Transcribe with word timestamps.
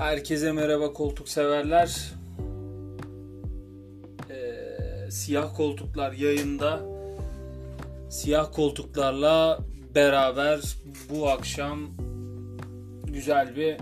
Herkese 0.00 0.52
merhaba 0.52 0.92
koltuk 0.92 1.28
severler. 1.28 2.12
Ee, 4.30 5.10
siyah 5.10 5.56
koltuklar 5.56 6.12
yayında. 6.12 6.80
Siyah 8.10 8.52
koltuklarla 8.52 9.60
beraber 9.94 10.60
bu 11.10 11.28
akşam 11.28 11.90
güzel 13.06 13.56
bir 13.56 13.76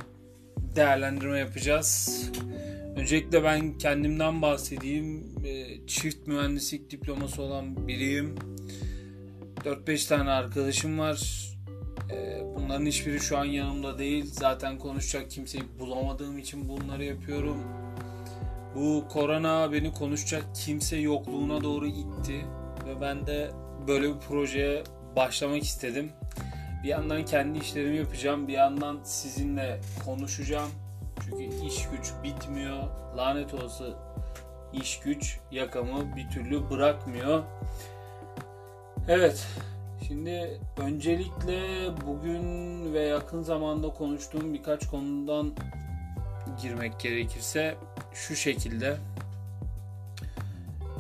değerlendirme 0.77 1.39
yapacağız. 1.39 2.23
Öncelikle 2.97 3.45
ben 3.45 3.79
kendimden 3.79 4.43
bahsedeyim. 4.43 5.25
Ee, 5.45 5.87
çift 5.87 6.27
mühendislik 6.27 6.91
diploması 6.91 7.43
olan 7.43 7.89
biriyim. 7.89 8.35
4-5 9.65 10.09
tane 10.09 10.31
arkadaşım 10.31 10.99
var. 10.99 11.48
Ee, 12.11 12.43
bunların 12.57 12.87
hiçbiri 12.87 13.21
şu 13.21 13.39
an 13.39 13.45
yanımda 13.45 13.99
değil. 13.99 14.31
Zaten 14.33 14.79
konuşacak 14.79 15.31
kimseyi 15.31 15.65
bulamadığım 15.79 16.39
için 16.39 16.69
bunları 16.69 17.05
yapıyorum. 17.05 17.65
Bu 18.75 19.05
korona 19.09 19.73
beni 19.73 19.93
konuşacak 19.93 20.45
kimse 20.55 20.97
yokluğuna 20.97 21.65
doğru 21.65 21.87
itti. 21.87 22.45
Ve 22.87 23.01
ben 23.01 23.27
de 23.27 23.51
böyle 23.89 24.15
bir 24.15 24.21
projeye 24.21 24.83
başlamak 25.17 25.63
istedim. 25.63 26.11
Bir 26.83 26.89
yandan 26.89 27.25
kendi 27.25 27.59
işlerimi 27.59 27.97
yapacağım. 27.97 28.49
Bir 28.49 28.53
yandan 28.53 29.01
sizinle 29.05 29.81
konuşacağım. 30.05 30.71
Çünkü 31.25 31.67
iş 31.67 31.89
güç 31.89 32.13
bitmiyor. 32.25 32.79
Lanet 33.17 33.55
olası 33.55 33.95
iş 34.73 35.01
güç 35.01 35.39
yakamı 35.51 36.17
bir 36.17 36.31
türlü 36.31 36.71
bırakmıyor. 36.71 37.43
Evet. 39.09 39.47
Şimdi 40.07 40.61
öncelikle 40.77 41.89
bugün 42.07 42.45
ve 42.95 43.01
yakın 43.01 43.43
zamanda 43.43 43.89
konuştuğum 43.89 44.55
birkaç 44.55 44.87
konudan 44.87 45.53
girmek 46.63 47.01
gerekirse 47.01 47.77
şu 48.15 48.37
şekilde. 48.37 48.97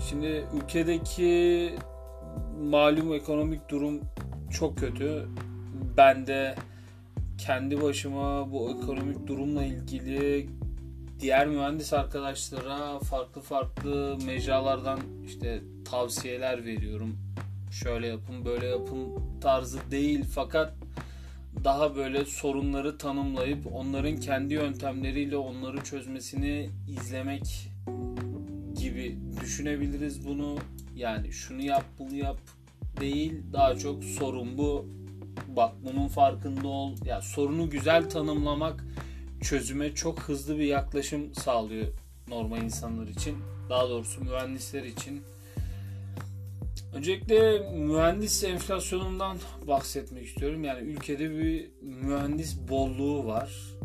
Şimdi 0.08 0.44
ülkedeki 0.54 1.74
malum 2.60 3.14
ekonomik 3.14 3.68
durum 3.68 4.00
çok 4.50 4.78
kötü. 4.78 5.28
Ben 5.96 6.26
de 6.26 6.54
kendi 7.38 7.82
başıma 7.82 8.52
bu 8.52 8.70
ekonomik 8.70 9.26
durumla 9.26 9.64
ilgili 9.64 10.48
diğer 11.20 11.46
mühendis 11.46 11.92
arkadaşlara 11.92 12.98
farklı 12.98 13.40
farklı 13.40 14.18
mecralardan 14.26 15.00
işte 15.26 15.60
tavsiyeler 15.90 16.64
veriyorum. 16.64 17.16
Şöyle 17.70 18.06
yapın, 18.06 18.44
böyle 18.44 18.66
yapın 18.66 19.08
tarzı 19.40 19.90
değil 19.90 20.24
fakat 20.34 20.74
daha 21.64 21.96
böyle 21.96 22.24
sorunları 22.24 22.98
tanımlayıp 22.98 23.66
onların 23.72 24.16
kendi 24.16 24.54
yöntemleriyle 24.54 25.36
onları 25.36 25.84
çözmesini 25.84 26.70
izlemek 26.88 27.70
gibi 28.78 29.18
düşünebiliriz 29.40 30.26
bunu. 30.26 30.56
Yani 30.96 31.32
şunu 31.32 31.62
yap, 31.62 31.84
bunu 31.98 32.14
yap 32.14 32.38
değil. 33.00 33.42
Daha 33.52 33.76
çok 33.76 34.04
sorun 34.04 34.58
bu. 34.58 34.86
Bak 35.56 35.72
bunun 35.82 36.08
farkında 36.08 36.68
ol. 36.68 36.90
Ya 36.90 36.96
yani 37.06 37.22
sorunu 37.22 37.70
güzel 37.70 38.10
tanımlamak 38.10 38.84
çözüme 39.40 39.94
çok 39.94 40.20
hızlı 40.20 40.58
bir 40.58 40.64
yaklaşım 40.64 41.34
sağlıyor 41.34 41.86
normal 42.28 42.62
insanlar 42.62 43.06
için. 43.08 43.36
Daha 43.70 43.88
doğrusu 43.88 44.24
mühendisler 44.24 44.82
için. 44.82 45.22
Öncelikle 46.94 47.70
mühendis 47.72 48.44
enflasyonundan 48.44 49.36
bahsetmek 49.66 50.26
istiyorum. 50.26 50.64
Yani 50.64 50.80
ülkede 50.80 51.30
bir 51.30 51.70
mühendis 51.82 52.56
bolluğu 52.68 53.26
var. 53.26 53.76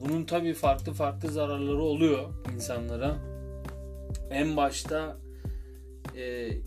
Bunun 0.00 0.24
tabii 0.24 0.54
farklı 0.54 0.92
farklı 0.92 1.28
zararları 1.28 1.82
oluyor 1.82 2.28
insanlara. 2.54 3.16
En 4.30 4.56
başta 4.56 5.16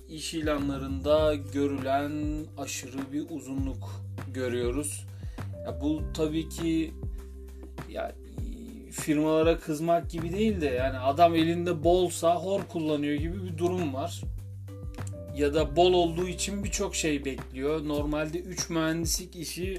iş 0.09 0.34
ilanlarında 0.34 1.35
görülen 1.53 2.46
aşırı 2.58 3.12
bir 3.13 3.25
uzunluk 3.29 3.90
görüyoruz. 4.34 5.06
Bu 5.81 6.02
tabii 6.13 6.50
ki 6.50 6.94
ya 7.90 8.16
firmalara 8.91 9.59
kızmak 9.59 10.09
gibi 10.09 10.34
değil 10.34 10.62
de 10.62 10.66
yani 10.66 10.97
adam 10.97 11.35
elinde 11.35 11.84
bolsa 11.84 12.35
hor 12.35 12.62
kullanıyor 12.62 13.13
gibi 13.13 13.44
bir 13.44 13.58
durum 13.58 13.94
var. 13.94 14.22
Ya 15.38 15.53
da 15.53 15.75
bol 15.75 15.94
olduğu 15.94 16.28
için 16.28 16.63
birçok 16.63 16.95
şey 16.95 17.25
bekliyor. 17.25 17.88
Normalde 17.88 18.40
3 18.40 18.69
mühendislik 18.69 19.35
işi 19.35 19.78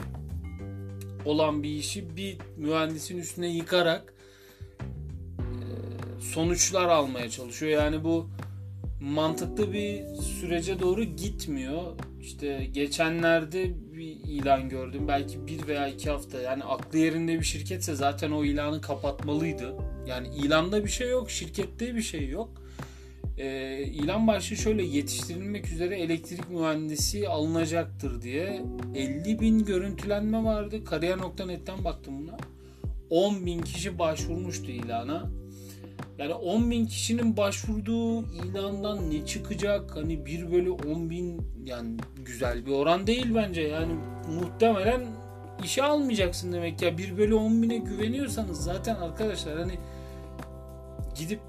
olan 1.25 1.63
bir 1.63 1.71
işi 1.71 2.17
bir 2.17 2.37
mühendisin 2.57 3.19
üstüne 3.19 3.49
yıkarak 3.49 4.15
sonuçlar 6.21 6.89
almaya 6.89 7.31
çalışıyor. 7.31 7.83
Yani 7.83 8.05
bu 8.05 8.31
mantıklı 9.01 9.73
bir 9.73 10.05
sürece 10.23 10.81
doğru 10.81 11.05
gitmiyor. 11.05 11.83
İşte 12.21 12.69
geçenlerde 12.73 13.93
bir 13.97 14.17
ilan 14.25 14.69
gördüm. 14.69 15.09
Belki 15.09 15.47
bir 15.47 15.67
veya 15.67 15.89
iki 15.89 16.11
hafta. 16.11 16.41
Yani 16.41 16.65
aklı 16.65 16.99
yerinde 16.99 17.39
bir 17.39 17.45
şirketse 17.45 17.95
zaten 17.95 18.31
o 18.31 18.45
ilanı 18.45 18.81
kapatmalıydı. 18.81 19.75
Yani 20.07 20.29
ilanda 20.29 20.85
bir 20.85 20.91
şey 20.91 21.11
yok. 21.11 21.31
Şirkette 21.31 21.95
bir 21.95 22.03
şey 22.03 22.29
yok. 22.29 22.60
Ee, 23.41 23.83
ilan 23.83 24.27
başlığı 24.27 24.57
şöyle 24.57 24.83
yetiştirilmek 24.83 25.67
üzere 25.67 26.01
elektrik 26.01 26.51
mühendisi 26.51 27.29
alınacaktır 27.29 28.23
diye 28.23 28.63
50 28.95 29.41
bin 29.41 29.65
görüntülenme 29.65 30.45
vardı. 30.45 30.85
Kariyer.net'ten 30.85 31.85
baktım 31.85 32.15
buna. 32.19 32.37
10 33.11 33.47
bin 33.47 33.63
kişi 33.63 33.99
başvurmuştu 33.99 34.71
ilana. 34.71 35.31
Yani 36.19 36.35
10 36.35 36.71
bin 36.71 36.87
kişinin 36.87 37.37
başvurduğu 37.37 38.23
ilandan 38.23 39.11
ne 39.11 39.27
çıkacak? 39.27 39.97
Hani 39.97 40.27
1 40.27 40.53
bölü 40.53 40.71
10 40.71 41.11
bin 41.11 41.43
yani 41.65 41.97
güzel 42.25 42.67
bir 42.67 42.73
oran 42.73 43.07
değil 43.07 43.35
bence. 43.35 43.63
Yani 43.63 43.93
muhtemelen 44.35 45.07
işe 45.65 45.83
almayacaksın 45.83 46.53
demek 46.53 46.83
ya. 46.83 46.99
1 46.99 47.19
bölü 47.19 47.35
10 47.35 47.63
bine 47.63 47.77
güveniyorsanız 47.77 48.65
zaten 48.65 48.95
arkadaşlar 48.95 49.59
hani 49.59 49.75
gidip 51.19 51.41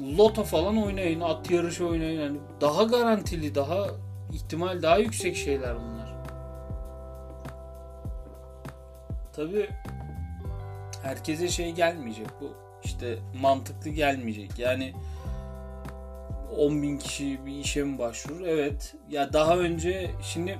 loto 0.00 0.44
falan 0.44 0.82
oynayın, 0.82 1.20
at 1.20 1.50
yarışı 1.50 1.86
oynayın. 1.86 2.20
Yani 2.20 2.38
daha 2.60 2.82
garantili, 2.82 3.54
daha 3.54 3.86
ihtimal 4.32 4.82
daha 4.82 4.98
yüksek 4.98 5.36
şeyler 5.36 5.76
bunlar. 5.76 6.16
Tabii 9.32 9.70
herkese 11.02 11.48
şey 11.48 11.72
gelmeyecek 11.72 12.26
bu 12.40 12.50
işte 12.84 13.18
mantıklı 13.40 13.90
gelmeyecek. 13.90 14.58
Yani 14.58 14.92
10 16.56 16.82
bin 16.82 16.98
kişi 16.98 17.46
bir 17.46 17.52
işe 17.52 17.82
mi 17.82 17.98
başvurur? 17.98 18.46
Evet. 18.46 18.94
Ya 19.10 19.32
daha 19.32 19.58
önce 19.58 20.10
şimdi 20.22 20.58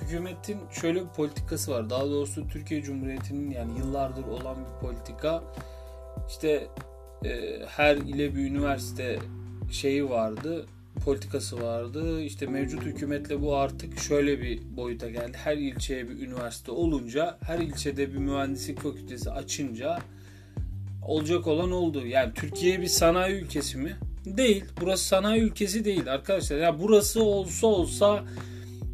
hükümetin 0.00 0.58
şöyle 0.70 1.00
bir 1.00 1.08
politikası 1.08 1.72
var. 1.72 1.90
Daha 1.90 2.04
doğrusu 2.04 2.48
Türkiye 2.48 2.82
Cumhuriyeti'nin 2.82 3.50
yani 3.50 3.78
yıllardır 3.78 4.24
olan 4.24 4.56
bir 4.56 4.86
politika. 4.86 5.42
İşte 6.28 6.68
e, 7.24 7.60
her 7.66 7.96
ile 7.96 8.34
bir 8.34 8.40
üniversite 8.40 9.18
şeyi 9.70 10.10
vardı 10.10 10.66
politikası 10.98 11.62
vardı. 11.62 12.22
İşte 12.22 12.46
mevcut 12.46 12.82
hükümetle 12.82 13.42
bu 13.42 13.56
artık 13.56 13.98
şöyle 13.98 14.42
bir 14.42 14.60
boyuta 14.76 15.10
geldi. 15.10 15.38
Her 15.44 15.56
ilçeye 15.56 16.08
bir 16.08 16.18
üniversite 16.26 16.70
olunca, 16.72 17.38
her 17.42 17.58
ilçede 17.58 18.12
bir 18.12 18.18
mühendislik 18.18 18.80
fakültesi 18.80 19.30
açınca 19.30 19.98
olacak 21.06 21.46
olan 21.46 21.72
oldu. 21.72 22.06
Yani 22.06 22.34
Türkiye 22.34 22.80
bir 22.80 22.86
sanayi 22.86 23.34
ülkesi 23.34 23.78
mi? 23.78 23.96
Değil. 24.24 24.64
Burası 24.80 25.04
sanayi 25.04 25.42
ülkesi 25.42 25.84
değil 25.84 26.12
arkadaşlar. 26.12 26.56
Ya 26.56 26.62
yani 26.62 26.80
burası 26.82 27.22
olsa 27.22 27.66
olsa 27.66 28.24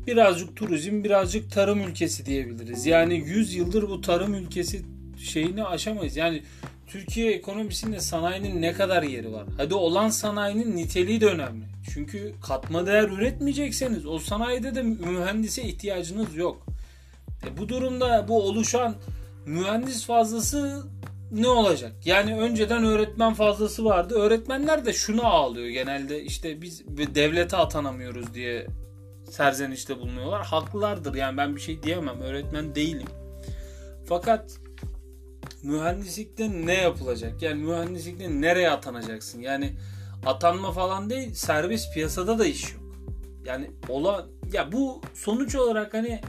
birazcık 0.06 0.56
turizm, 0.56 1.04
birazcık 1.04 1.52
tarım 1.52 1.80
ülkesi 1.80 2.26
diyebiliriz. 2.26 2.86
Yani 2.86 3.14
100 3.14 3.54
yıldır 3.54 3.88
bu 3.88 4.00
tarım 4.00 4.34
ülkesi 4.34 4.82
şeyini 5.18 5.64
aşamayız. 5.64 6.16
Yani 6.16 6.42
Türkiye 6.86 7.32
ekonomisinde 7.32 8.00
sanayinin 8.00 8.62
ne 8.62 8.72
kadar 8.72 9.02
yeri 9.02 9.32
var? 9.32 9.46
Hadi 9.56 9.74
olan 9.74 10.08
sanayinin 10.08 10.76
niteliği 10.76 11.20
de 11.20 11.26
önemli. 11.26 11.64
Çünkü 11.94 12.34
katma 12.42 12.86
değer 12.86 13.08
üretmeyecekseniz 13.08 14.06
o 14.06 14.18
sanayide 14.18 14.74
de 14.74 14.82
mühendise 14.82 15.62
ihtiyacınız 15.62 16.36
yok. 16.36 16.66
E 17.46 17.56
bu 17.58 17.68
durumda 17.68 18.28
bu 18.28 18.42
oluşan 18.42 18.94
mühendis 19.46 20.06
fazlası 20.06 20.82
ne 21.32 21.48
olacak? 21.48 21.92
Yani 22.04 22.38
önceden 22.40 22.84
öğretmen 22.84 23.34
fazlası 23.34 23.84
vardı. 23.84 24.14
Öğretmenler 24.14 24.86
de 24.86 24.92
şunu 24.92 25.26
ağlıyor 25.26 25.68
genelde 25.68 26.22
işte 26.22 26.62
biz 26.62 26.84
devlete 27.14 27.56
atanamıyoruz 27.56 28.34
diye 28.34 28.66
serzenişte 29.30 29.98
bulunuyorlar. 29.98 30.46
Haklılardır 30.46 31.14
yani 31.14 31.36
ben 31.36 31.56
bir 31.56 31.60
şey 31.60 31.82
diyemem. 31.82 32.20
Öğretmen 32.20 32.74
değilim. 32.74 33.08
Fakat 34.08 34.58
mühendislikte 35.64 36.66
ne 36.66 36.74
yapılacak? 36.74 37.42
Yani 37.42 37.62
mühendislikte 37.62 38.40
nereye 38.40 38.70
atanacaksın? 38.70 39.40
Yani 39.40 39.72
atanma 40.26 40.72
falan 40.72 41.10
değil, 41.10 41.34
serbest 41.34 41.94
piyasada 41.94 42.38
da 42.38 42.46
iş 42.46 42.72
yok. 42.72 42.82
Yani 43.44 43.70
olan 43.88 44.26
ya 44.52 44.72
bu 44.72 45.00
sonuç 45.14 45.54
olarak 45.54 45.94
hani 45.94 46.20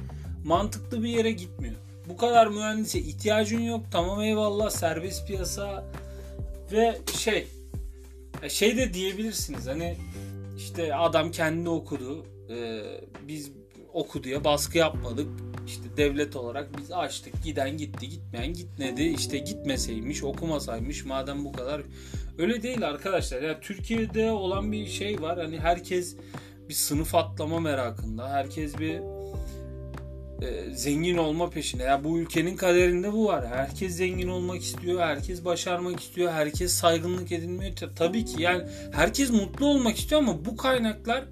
mantıklı 0.45 1.03
bir 1.03 1.09
yere 1.09 1.31
gitmiyor. 1.31 1.75
bu 2.09 2.17
kadar 2.17 2.47
mühendise 2.47 2.99
ihtiyacın 2.99 3.61
yok. 3.61 3.85
Tamam 3.91 4.21
eyvallah 4.21 4.69
serbest 4.69 5.27
piyasa 5.27 5.83
ve 6.71 6.97
şey 7.17 7.47
şey 8.49 8.77
de 8.77 8.93
diyebilirsiniz 8.93 9.67
hani 9.67 9.97
işte 10.57 10.95
adam 10.95 11.31
kendi 11.31 11.69
okudu. 11.69 12.25
Ee, 12.49 12.81
biz 13.27 13.51
okuduya 13.93 14.43
baskı 14.43 14.77
yapmadık. 14.77 15.27
İşte 15.67 15.83
devlet 15.97 16.35
olarak 16.35 16.77
biz 16.77 16.91
açtık. 16.91 17.43
Giden 17.43 17.77
gitti, 17.77 18.09
gitmeyen 18.09 18.53
gitmedi. 18.53 19.03
İşte 19.03 19.37
gitmeseymiş, 19.37 20.23
okumasaymış 20.23 21.05
madem 21.05 21.45
bu 21.45 21.51
kadar. 21.51 21.81
Öyle 22.37 22.63
değil 22.63 22.87
arkadaşlar. 22.87 23.41
Ya 23.41 23.47
yani 23.47 23.57
Türkiye'de 23.61 24.31
olan 24.31 24.71
bir 24.71 24.87
şey 24.87 25.21
var. 25.21 25.39
Hani 25.39 25.59
herkes 25.59 26.15
bir 26.69 26.73
sınıf 26.73 27.15
atlama 27.15 27.59
merakında. 27.59 28.29
Herkes 28.29 28.79
bir 28.79 28.99
e, 30.41 30.75
zengin 30.75 31.17
olma 31.17 31.49
peşinde. 31.49 31.83
Ya 31.83 32.03
bu 32.03 32.19
ülkenin 32.19 32.55
kaderinde 32.55 33.13
bu 33.13 33.25
var. 33.25 33.47
Herkes 33.47 33.95
zengin 33.95 34.27
olmak 34.27 34.61
istiyor, 34.61 35.01
herkes 35.01 35.45
başarmak 35.45 35.99
istiyor, 35.99 36.31
herkes 36.31 36.73
saygınlık 36.73 37.31
edinmeye 37.31 37.73
tabii 37.95 38.25
ki 38.25 38.41
yani 38.41 38.63
herkes 38.91 39.29
mutlu 39.29 39.65
olmak 39.65 39.97
istiyor 39.97 40.21
ama 40.21 40.45
bu 40.45 40.57
kaynaklar 40.57 41.25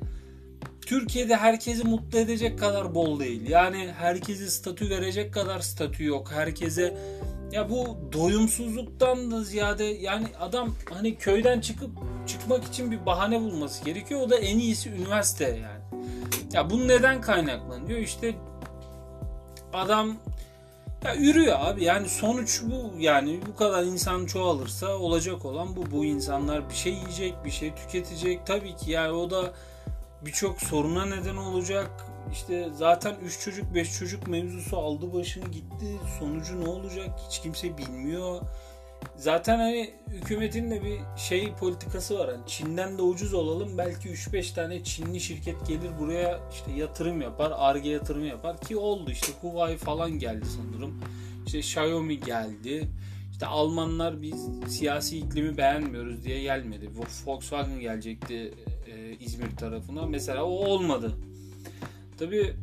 Türkiye'de 0.85 1.35
herkesi 1.35 1.83
mutlu 1.83 2.19
edecek 2.19 2.59
kadar 2.59 2.95
bol 2.95 3.19
değil. 3.19 3.49
Yani 3.49 3.93
herkese 3.97 4.49
statü 4.49 4.89
verecek 4.89 5.33
kadar 5.33 5.59
statü 5.59 6.05
yok. 6.05 6.31
Herkese 6.31 6.97
ya 7.51 7.69
bu 7.69 7.97
doyumsuzluktan 8.13 9.31
da 9.31 9.43
ziyade 9.43 9.83
yani 9.83 10.27
adam 10.39 10.75
hani 10.93 11.15
köyden 11.15 11.61
çıkıp 11.61 11.91
çıkmak 12.27 12.63
için 12.63 12.91
bir 12.91 13.05
bahane 13.05 13.39
bulması 13.39 13.85
gerekiyor. 13.85 14.21
O 14.21 14.29
da 14.29 14.35
en 14.37 14.59
iyisi 14.59 14.89
üniversite 14.89 15.43
yani. 15.43 16.03
Ya 16.53 16.69
bu 16.69 16.87
neden 16.87 17.21
kaynaklanıyor? 17.21 17.99
İşte 17.99 18.35
adam 19.73 20.17
ya 21.05 21.13
yürüyor 21.13 21.57
abi 21.59 21.83
yani 21.83 22.09
sonuç 22.09 22.61
bu 22.63 22.99
yani 22.99 23.39
bu 23.47 23.55
kadar 23.55 23.83
insan 23.83 24.25
çoğalırsa 24.25 24.97
olacak 24.97 25.45
olan 25.45 25.75
bu 25.75 25.91
bu 25.91 26.05
insanlar 26.05 26.69
bir 26.69 26.75
şey 26.75 26.93
yiyecek 26.93 27.45
bir 27.45 27.51
şey 27.51 27.75
tüketecek 27.75 28.45
tabii 28.45 28.75
ki 28.75 28.91
yani 28.91 29.11
o 29.11 29.29
da 29.29 29.53
birçok 30.25 30.61
soruna 30.61 31.05
neden 31.05 31.35
olacak 31.35 31.91
işte 32.31 32.69
zaten 32.73 33.15
3 33.25 33.39
çocuk 33.39 33.75
5 33.75 33.99
çocuk 33.99 34.27
mevzusu 34.27 34.77
aldı 34.77 35.13
başını 35.13 35.45
gitti 35.45 35.97
sonucu 36.19 36.61
ne 36.63 36.67
olacak 36.67 37.09
hiç 37.29 37.41
kimse 37.41 37.77
bilmiyor 37.77 38.41
zaten 39.15 39.57
hani 39.57 39.93
hükümetin 40.07 40.71
de 40.71 40.83
bir 40.83 40.99
şey 41.17 41.53
politikası 41.53 42.19
var. 42.19 42.29
Hani 42.31 42.47
Çin'den 42.47 42.97
de 42.97 43.01
ucuz 43.01 43.33
olalım. 43.33 43.77
Belki 43.77 44.09
3-5 44.09 44.55
tane 44.55 44.83
Çinli 44.83 45.19
şirket 45.19 45.67
gelir 45.67 45.89
buraya 45.99 46.39
işte 46.53 46.71
yatırım 46.71 47.21
yapar. 47.21 47.53
Arge 47.55 47.89
yatırım 47.89 48.25
yapar 48.25 48.61
ki 48.61 48.77
oldu. 48.77 49.11
İşte 49.11 49.31
Huawei 49.41 49.77
falan 49.77 50.11
geldi 50.11 50.45
sanırım. 50.45 51.01
İşte 51.45 51.59
Xiaomi 51.59 52.19
geldi. 52.19 52.89
İşte 53.31 53.45
Almanlar 53.45 54.21
biz 54.21 54.47
siyasi 54.67 55.17
iklimi 55.17 55.57
beğenmiyoruz 55.57 56.23
diye 56.23 56.41
gelmedi. 56.41 56.89
Volkswagen 57.25 57.79
gelecekti 57.79 58.53
İzmir 59.19 59.55
tarafına. 59.57 60.05
Mesela 60.05 60.43
o 60.43 60.49
olmadı. 60.49 61.11
Tabii 62.19 62.53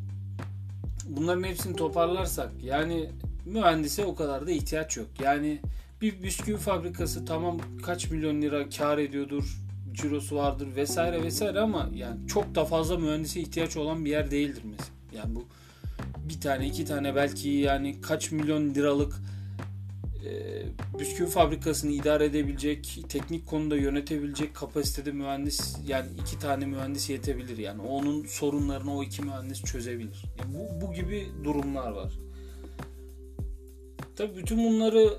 bunların 1.08 1.44
hepsini 1.44 1.76
toparlarsak 1.76 2.52
yani 2.64 3.11
mühendise 3.47 4.05
o 4.05 4.14
kadar 4.14 4.47
da 4.47 4.50
ihtiyaç 4.50 4.97
yok. 4.97 5.06
Yani 5.23 5.61
bir 6.00 6.23
bisküvi 6.23 6.56
fabrikası 6.56 7.25
tamam 7.25 7.58
kaç 7.82 8.11
milyon 8.11 8.43
lira 8.43 8.69
kar 8.69 8.99
ediyordur, 8.99 9.58
cirosu 9.93 10.37
vardır 10.37 10.69
vesaire 10.76 11.23
vesaire 11.23 11.61
ama 11.61 11.91
yani 11.94 12.29
çok 12.29 12.55
da 12.55 12.64
fazla 12.64 12.99
mühendise 12.99 13.41
ihtiyaç 13.41 13.76
olan 13.76 14.05
bir 14.05 14.11
yer 14.11 14.31
değildir 14.31 14.62
mesela. 14.64 14.91
Yani 15.14 15.35
bu 15.35 15.44
bir 16.29 16.41
tane 16.41 16.67
iki 16.67 16.85
tane 16.85 17.14
belki 17.14 17.49
yani 17.49 18.00
kaç 18.00 18.32
milyon 18.32 18.75
liralık 18.75 19.14
bisküvi 20.99 21.28
fabrikasını 21.28 21.93
idare 21.93 22.25
edebilecek, 22.25 23.05
teknik 23.08 23.46
konuda 23.46 23.76
yönetebilecek 23.76 24.55
kapasitede 24.55 25.12
mühendis 25.12 25.76
yani 25.87 26.06
iki 26.20 26.38
tane 26.38 26.67
mühendis 26.67 27.11
yetebilir 27.11 27.58
yani 27.58 27.82
onun 27.82 28.25
sorunlarını 28.25 28.96
o 28.96 29.02
iki 29.02 29.22
mühendis 29.22 29.62
çözebilir. 29.62 30.25
Yani 30.38 30.55
bu, 30.55 30.87
bu 30.87 30.93
gibi 30.93 31.28
durumlar 31.44 31.90
var. 31.90 32.12
Tabii 34.17 34.37
bütün 34.37 34.58
bunları 34.58 35.17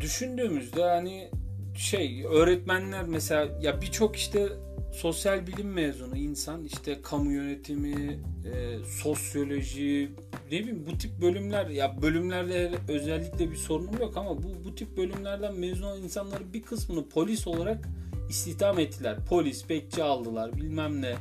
düşündüğümüzde 0.00 0.82
hani 0.82 1.30
şey 1.76 2.24
öğretmenler 2.24 3.04
mesela 3.04 3.58
ya 3.62 3.80
birçok 3.80 4.16
işte 4.16 4.48
sosyal 4.92 5.46
bilim 5.46 5.72
mezunu 5.72 6.16
insan 6.16 6.64
işte 6.64 7.02
kamu 7.02 7.32
yönetimi, 7.32 8.20
e, 8.54 8.84
sosyoloji 9.02 10.10
ne 10.54 10.60
bileyim 10.60 10.86
bu 10.92 10.98
tip 10.98 11.20
bölümler 11.20 11.66
ya 11.66 12.02
bölümlerde 12.02 12.70
özellikle 12.88 13.50
bir 13.50 13.56
sorunum 13.56 13.98
yok 14.00 14.16
ama 14.16 14.42
bu 14.42 14.48
bu 14.64 14.74
tip 14.74 14.96
bölümlerden 14.96 15.54
mezun 15.54 15.82
olan 15.82 16.02
insanların 16.02 16.52
bir 16.52 16.62
kısmını 16.62 17.08
polis 17.08 17.46
olarak 17.46 17.88
istihdam 18.30 18.78
ettiler. 18.78 19.16
Polis, 19.28 19.68
bekçi 19.68 20.02
aldılar 20.02 20.56
bilmem 20.56 21.02
ne. 21.02 21.14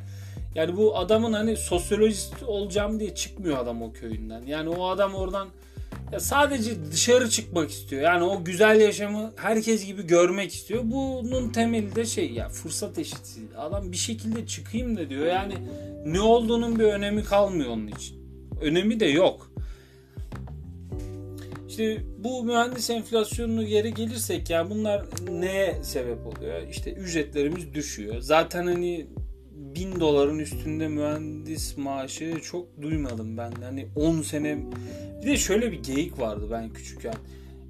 Yani 0.56 0.77
bu 0.77 0.97
adamın 0.97 1.33
hani 1.33 1.57
sosyolojist 1.57 2.44
olacağım 2.44 3.00
diye 3.00 3.15
çıkmıyor 3.15 3.57
adam 3.57 3.81
o 3.81 3.94
köyünden. 3.94 4.44
Yani 4.45 4.69
o 4.69 4.88
adam 4.88 5.15
oradan 5.15 5.47
ya 6.12 6.19
sadece 6.19 6.91
dışarı 6.91 7.29
çıkmak 7.29 7.69
istiyor. 7.69 8.01
Yani 8.01 8.24
o 8.24 8.44
güzel 8.44 8.81
yaşamı 8.81 9.33
herkes 9.36 9.86
gibi 9.86 10.07
görmek 10.07 10.53
istiyor. 10.53 10.81
Bunun 10.86 11.50
temeli 11.50 11.95
de 11.95 12.06
şey 12.06 12.31
ya 12.31 12.50
fırsat 12.50 13.00
eşitsizliği. 13.00 13.57
Adam 13.57 13.91
bir 13.91 13.97
şekilde 13.97 14.47
çıkayım 14.47 14.97
da 14.97 15.09
diyor. 15.09 15.25
Yani 15.25 15.53
ne 16.06 16.21
olduğunun 16.21 16.79
bir 16.79 16.83
önemi 16.83 17.24
kalmıyor 17.24 17.69
onun 17.69 17.88
için. 17.88 18.23
Önemi 18.63 19.00
de 19.00 19.06
yok. 19.06 19.51
İşte 21.69 21.98
bu 22.18 22.44
mühendis 22.44 22.89
enflasyonunu 22.89 23.65
geri 23.65 23.94
gelirsek 23.94 24.50
yani 24.50 24.69
bunlar 24.69 25.06
neye 25.31 25.83
sebep 25.83 26.27
oluyor? 26.27 26.68
İşte 26.69 26.94
ücretlerimiz 26.94 27.74
düşüyor. 27.74 28.19
Zaten 28.19 28.65
hani 28.65 29.07
bin 29.51 30.00
doların 30.00 30.39
üstünde 30.39 30.88
mühendis 30.88 31.77
maaşı 31.77 32.39
çok 32.44 32.81
duymadım 32.81 33.38
ben. 33.38 33.51
Hani 33.62 33.88
10 33.95 34.21
sene 34.21 34.57
bir 35.21 35.27
de 35.27 35.38
şöyle 35.38 35.71
bir 35.71 35.83
geyik 35.83 36.19
vardı 36.19 36.48
ben 36.51 36.74
küçükken. 36.74 37.15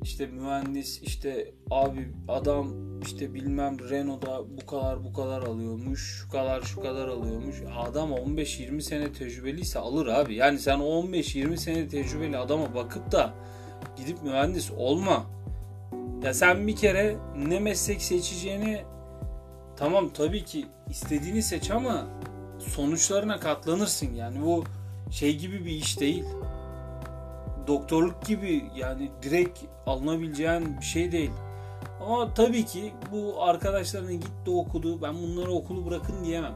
İşte 0.03 0.25
mühendis 0.25 1.01
işte 1.01 1.51
abi 1.71 2.09
adam 2.27 2.73
işte 3.01 3.33
bilmem 3.33 3.77
Renault'da 3.89 4.57
bu 4.61 4.65
kadar 4.65 5.03
bu 5.03 5.13
kadar 5.13 5.41
alıyormuş, 5.41 6.19
şu 6.21 6.29
kadar 6.29 6.61
şu 6.61 6.81
kadar 6.81 7.07
alıyormuş. 7.07 7.55
Adam 7.77 8.11
15-20 8.11 8.81
sene 8.81 9.11
tecrübeliyse 9.13 9.79
alır 9.79 10.07
abi. 10.07 10.35
Yani 10.35 10.59
sen 10.59 10.79
15-20 10.79 11.57
sene 11.57 11.87
tecrübeli 11.87 12.37
adama 12.37 12.75
bakıp 12.75 13.11
da 13.11 13.33
gidip 13.97 14.23
mühendis 14.23 14.71
olma. 14.77 15.25
Ya 16.23 16.33
sen 16.33 16.67
bir 16.67 16.75
kere 16.75 17.15
ne 17.47 17.59
meslek 17.59 18.01
seçeceğini 18.01 18.81
tamam 19.77 20.09
tabii 20.13 20.45
ki 20.45 20.65
istediğini 20.89 21.43
seç 21.43 21.71
ama 21.71 22.07
sonuçlarına 22.59 23.39
katlanırsın. 23.39 24.13
Yani 24.13 24.41
bu 24.41 24.63
şey 25.11 25.37
gibi 25.37 25.65
bir 25.65 25.71
iş 25.71 25.99
değil 25.99 26.25
doktorluk 27.67 28.25
gibi 28.25 28.65
yani 28.75 29.11
direkt 29.21 29.59
alınabileceğin 29.85 30.77
bir 30.77 30.85
şey 30.85 31.11
değil. 31.11 31.31
Ama 32.01 32.33
tabii 32.33 32.65
ki 32.65 32.93
bu 33.11 33.43
arkadaşların 33.43 34.13
gitti 34.13 34.51
okudu. 34.51 35.01
Ben 35.01 35.15
bunları 35.15 35.51
okulu 35.51 35.85
bırakın 35.85 36.25
diyemem. 36.25 36.55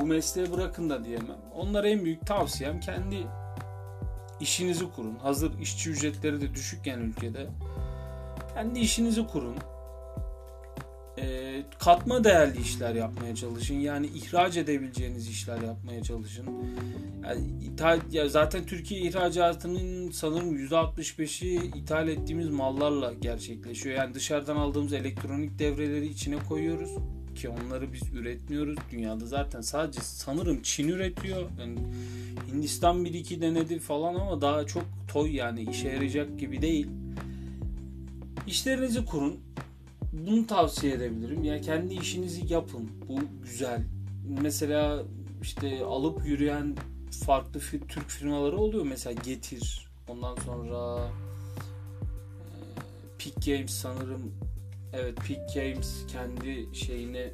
Bu 0.00 0.06
mesleği 0.06 0.52
bırakın 0.52 0.90
da 0.90 1.04
diyemem. 1.04 1.38
Onlara 1.54 1.88
en 1.88 2.04
büyük 2.04 2.26
tavsiyem 2.26 2.80
kendi 2.80 3.26
işinizi 4.40 4.92
kurun. 4.92 5.16
Hazır 5.16 5.58
işçi 5.58 5.90
ücretleri 5.90 6.40
de 6.40 6.54
düşükken 6.54 6.98
ülkede. 6.98 7.46
Kendi 8.54 8.78
işinizi 8.80 9.26
kurun 9.26 9.56
e, 11.20 11.62
katma 11.78 12.24
değerli 12.24 12.60
işler 12.60 12.94
yapmaya 12.94 13.34
çalışın. 13.34 13.74
Yani 13.74 14.06
ihraç 14.06 14.56
edebileceğiniz 14.56 15.28
işler 15.28 15.60
yapmaya 15.62 16.02
çalışın. 16.02 16.46
Yani 17.24 17.64
ithal, 17.64 18.00
ya 18.12 18.28
zaten 18.28 18.66
Türkiye 18.66 19.00
ihracatının 19.00 20.10
sanırım 20.10 20.66
%65'i 20.66 21.78
ithal 21.78 22.08
ettiğimiz 22.08 22.48
mallarla 22.48 23.12
gerçekleşiyor. 23.12 23.96
Yani 23.96 24.14
dışarıdan 24.14 24.56
aldığımız 24.56 24.92
elektronik 24.92 25.58
devreleri 25.58 26.06
içine 26.06 26.36
koyuyoruz 26.48 26.90
ki 27.34 27.48
onları 27.48 27.92
biz 27.92 28.02
üretmiyoruz. 28.14 28.78
Dünyada 28.92 29.26
zaten 29.26 29.60
sadece 29.60 30.00
sanırım 30.00 30.62
Çin 30.62 30.88
üretiyor. 30.88 31.50
Yani 31.60 31.78
Hindistan 32.52 33.04
bir 33.04 33.14
iki 33.14 33.40
denedi 33.40 33.78
falan 33.78 34.14
ama 34.14 34.40
daha 34.40 34.66
çok 34.66 34.84
toy 35.12 35.36
yani 35.36 35.62
işe 35.70 35.88
yarayacak 35.88 36.38
gibi 36.38 36.62
değil. 36.62 36.86
İşlerinizi 38.46 39.04
kurun 39.04 39.40
bunu 40.26 40.46
tavsiye 40.46 40.94
edebilirim. 40.94 41.44
Yani 41.44 41.60
kendi 41.60 41.94
işinizi 41.94 42.52
yapın. 42.52 42.90
Bu 43.08 43.18
güzel. 43.42 43.82
Mesela 44.42 45.04
işte 45.42 45.84
alıp 45.84 46.26
yürüyen 46.26 46.76
farklı 47.26 47.60
Türk 47.88 48.08
firmaları 48.08 48.56
oluyor. 48.56 48.84
Mesela 48.84 49.22
Getir. 49.24 49.88
Ondan 50.08 50.34
sonra 50.34 51.08
e, 52.50 52.60
Peak 53.18 53.46
Games 53.46 53.70
sanırım 53.70 54.32
evet 54.92 55.16
Peak 55.16 55.54
Games 55.54 56.06
kendi 56.08 56.76
şeyini 56.76 57.32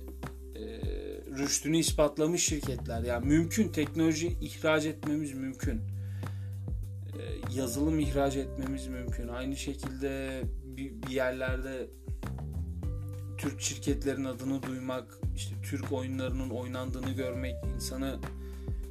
e, 0.55 0.63
rüştünü 1.39 1.77
ispatlamış 1.77 2.45
şirketler. 2.45 3.03
Yani 3.03 3.27
mümkün 3.27 3.69
teknoloji 3.69 4.37
ihraç 4.41 4.87
etmemiz 4.87 5.33
mümkün. 5.33 5.81
yazılım 7.55 7.99
ihraç 7.99 8.37
etmemiz 8.37 8.87
mümkün. 8.87 9.29
Aynı 9.29 9.57
şekilde 9.57 10.43
bir 10.77 11.11
yerlerde 11.11 11.87
Türk 13.39 13.61
şirketlerin 13.61 14.25
adını 14.25 14.63
duymak, 14.63 15.19
işte 15.37 15.55
Türk 15.71 15.93
oyunlarının 15.93 16.51
oynandığını 16.51 17.11
görmek 17.11 17.55
insanı 17.75 18.17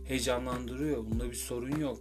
heyecanlandırıyor. 0.08 0.98
Bunda 0.98 1.30
bir 1.30 1.36
sorun 1.36 1.80
yok. 1.80 2.00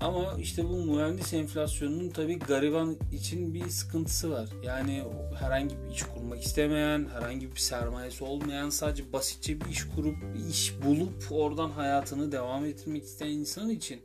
Ama 0.00 0.36
işte 0.40 0.64
bu 0.64 0.76
mühendis 0.76 1.32
enflasyonunun 1.32 2.08
tabi 2.08 2.38
gariban 2.38 2.96
için 3.12 3.54
bir 3.54 3.68
sıkıntısı 3.68 4.30
var. 4.30 4.48
Yani 4.64 5.02
herhangi 5.38 5.74
bir 5.76 5.94
iş 5.94 6.02
kurmak 6.02 6.42
istemeyen, 6.42 7.08
herhangi 7.12 7.50
bir 7.50 7.56
sermayesi 7.56 8.24
olmayan, 8.24 8.70
sadece 8.70 9.12
basitçe 9.12 9.60
bir 9.60 9.66
iş 9.66 9.84
kurup, 9.84 10.16
bir 10.34 10.50
iş 10.50 10.74
bulup 10.84 11.24
oradan 11.30 11.70
hayatını 11.70 12.32
devam 12.32 12.64
ettirmek 12.64 13.04
isteyen 13.04 13.30
insan 13.30 13.70
için 13.70 14.00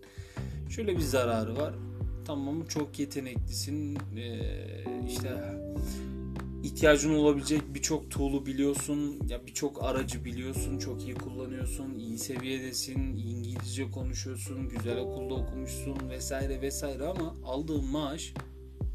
şöyle 0.70 0.96
bir 0.96 1.02
zararı 1.02 1.58
var. 1.58 1.74
Tamam 2.26 2.66
çok 2.66 3.00
yeteneklisin, 3.00 3.98
işte 5.08 5.54
ihtiyacın 6.68 7.16
olabilecek 7.16 7.62
birçok 7.74 8.12
tool'u 8.12 8.46
biliyorsun, 8.46 9.20
ya 9.30 9.48
birçok 9.48 9.84
aracı 9.84 10.26
biliyorsun, 10.26 10.78
çok 10.78 11.04
iyi 11.04 11.16
kullanıyorsun, 11.16 12.00
iyi 12.00 12.18
seviyedesin, 12.18 13.00
İngilizce 13.16 13.92
konuşuyorsun, 13.92 14.70
güzel 14.70 14.98
okulda 14.98 15.34
okumuşsun 15.34 16.10
vesaire 16.10 16.62
vesaire 16.62 17.06
ama 17.06 17.36
aldığın 17.46 17.86
maaş 17.86 18.34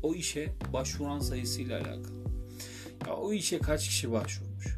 o 0.03 0.15
işe 0.15 0.49
başvuran 0.73 1.19
sayısıyla 1.19 1.79
alakalı. 1.79 2.23
Ya 3.07 3.17
o 3.17 3.33
işe 3.33 3.59
kaç 3.59 3.89
kişi 3.89 4.13
başvurmuş? 4.13 4.77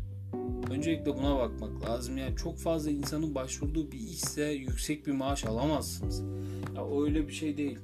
Öncelikle 0.70 1.16
buna 1.16 1.38
bakmak 1.38 1.88
lazım. 1.88 2.18
Yani 2.18 2.36
çok 2.36 2.58
fazla 2.58 2.90
insanın 2.90 3.34
başvurduğu 3.34 3.92
bir 3.92 3.98
işse 3.98 4.44
yüksek 4.44 5.06
bir 5.06 5.12
maaş 5.12 5.44
alamazsınız. 5.44 6.22
Ya 6.76 7.02
öyle 7.02 7.28
bir 7.28 7.32
şey 7.32 7.56
değil. 7.56 7.78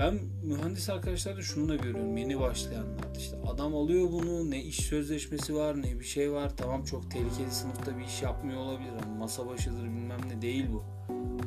Ben 0.00 0.14
mühendis 0.42 0.90
arkadaşlarda 0.90 1.42
şunu 1.42 1.68
da 1.68 1.76
görüyorum 1.76 2.16
yeni 2.16 2.40
başlayanlar. 2.40 3.16
İşte 3.18 3.36
adam 3.46 3.74
alıyor 3.74 4.12
bunu 4.12 4.50
ne 4.50 4.62
iş 4.62 4.76
sözleşmesi 4.76 5.54
var 5.54 5.82
ne 5.82 6.00
bir 6.00 6.04
şey 6.04 6.32
var. 6.32 6.56
Tamam 6.56 6.84
çok 6.84 7.10
tehlikeli 7.10 7.50
sınıfta 7.50 7.98
bir 7.98 8.04
iş 8.04 8.22
yapmıyor 8.22 8.60
olabilir. 8.60 8.90
Yani 9.02 9.18
masa 9.18 9.46
başıdır 9.46 9.84
bilmem 9.84 10.20
ne 10.28 10.42
değil 10.42 10.66
bu. 10.72 10.84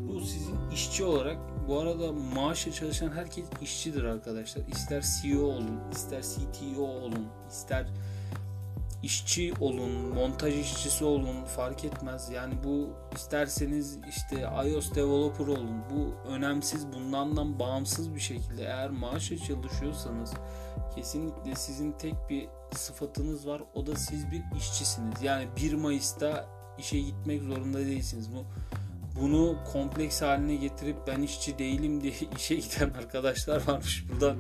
Bu 0.07 0.21
sizin 0.21 0.69
işçi 0.73 1.03
olarak 1.03 1.37
bu 1.67 1.79
arada 1.79 2.11
maaşla 2.11 2.71
çalışan 2.71 3.11
herkes 3.11 3.45
işçidir 3.61 4.03
arkadaşlar. 4.03 4.63
İster 4.67 5.03
CEO 5.21 5.41
olun, 5.41 5.79
ister 5.91 6.21
CTO 6.21 6.81
olun, 6.81 7.27
ister 7.49 7.87
işçi 9.03 9.53
olun, 9.59 9.91
montaj 9.91 10.59
işçisi 10.59 11.05
olun 11.05 11.45
fark 11.45 11.85
etmez. 11.85 12.29
Yani 12.29 12.53
bu 12.63 12.89
isterseniz 13.15 13.99
işte 14.09 14.41
iOS 14.41 14.95
developer 14.95 15.47
olun. 15.47 15.83
Bu 15.89 16.29
önemsiz 16.29 16.87
bundan 16.93 17.59
bağımsız 17.59 18.15
bir 18.15 18.19
şekilde 18.19 18.63
eğer 18.63 18.89
maaşla 18.89 19.37
çalışıyorsanız 19.37 20.33
kesinlikle 20.95 21.55
sizin 21.55 21.91
tek 21.91 22.13
bir 22.29 22.47
sıfatınız 22.71 23.47
var. 23.47 23.61
O 23.73 23.87
da 23.87 23.95
siz 23.95 24.31
bir 24.31 24.43
işçisiniz. 24.57 25.21
Yani 25.21 25.47
1 25.57 25.73
Mayıs'ta 25.73 26.45
işe 26.77 26.99
gitmek 26.99 27.41
zorunda 27.41 27.79
değilsiniz. 27.79 28.29
Bu 28.33 28.45
bunu 29.21 29.57
kompleks 29.71 30.21
haline 30.21 30.55
getirip 30.55 30.97
ben 31.07 31.21
işçi 31.21 31.57
değilim 31.59 32.01
diye 32.01 32.13
işe 32.37 32.55
giden 32.55 32.89
arkadaşlar 32.89 33.67
varmış. 33.67 34.05
Buradan 34.11 34.37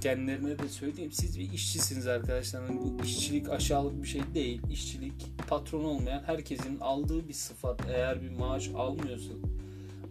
kendilerine 0.00 0.58
de 0.58 0.68
söyleyeyim. 0.68 1.12
Siz 1.12 1.38
bir 1.38 1.52
işçisiniz 1.52 2.06
arkadaşlar. 2.06 2.62
Yani 2.62 2.80
bu 2.82 3.04
işçilik 3.04 3.48
aşağılık 3.48 4.02
bir 4.02 4.08
şey 4.08 4.22
değil. 4.34 4.62
İşçilik 4.70 5.12
patron 5.48 5.84
olmayan 5.84 6.22
herkesin 6.26 6.80
aldığı 6.80 7.28
bir 7.28 7.32
sıfat. 7.32 7.80
Eğer 7.88 8.22
bir 8.22 8.30
maaş 8.30 8.68
almıyorsa, 8.68 9.32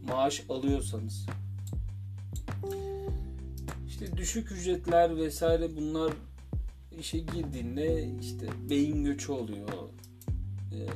maaş 0.07 0.43
alıyorsanız. 0.49 1.25
İşte 3.87 4.17
düşük 4.17 4.51
ücretler 4.51 5.17
vesaire 5.17 5.75
bunlar 5.77 6.13
işe 6.99 7.19
girdiğinde 7.19 8.09
işte 8.21 8.47
beyin 8.69 9.03
göçü 9.03 9.31
oluyor. 9.31 9.67
Ee, 10.73 10.87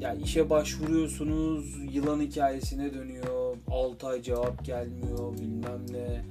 yani 0.00 0.22
işe 0.22 0.50
başvuruyorsunuz 0.50 1.94
yılan 1.94 2.20
hikayesine 2.20 2.94
dönüyor. 2.94 3.56
6 3.70 4.06
ay 4.06 4.22
cevap 4.22 4.64
gelmiyor 4.64 5.38
bilmem 5.38 5.86
ne 5.92 6.24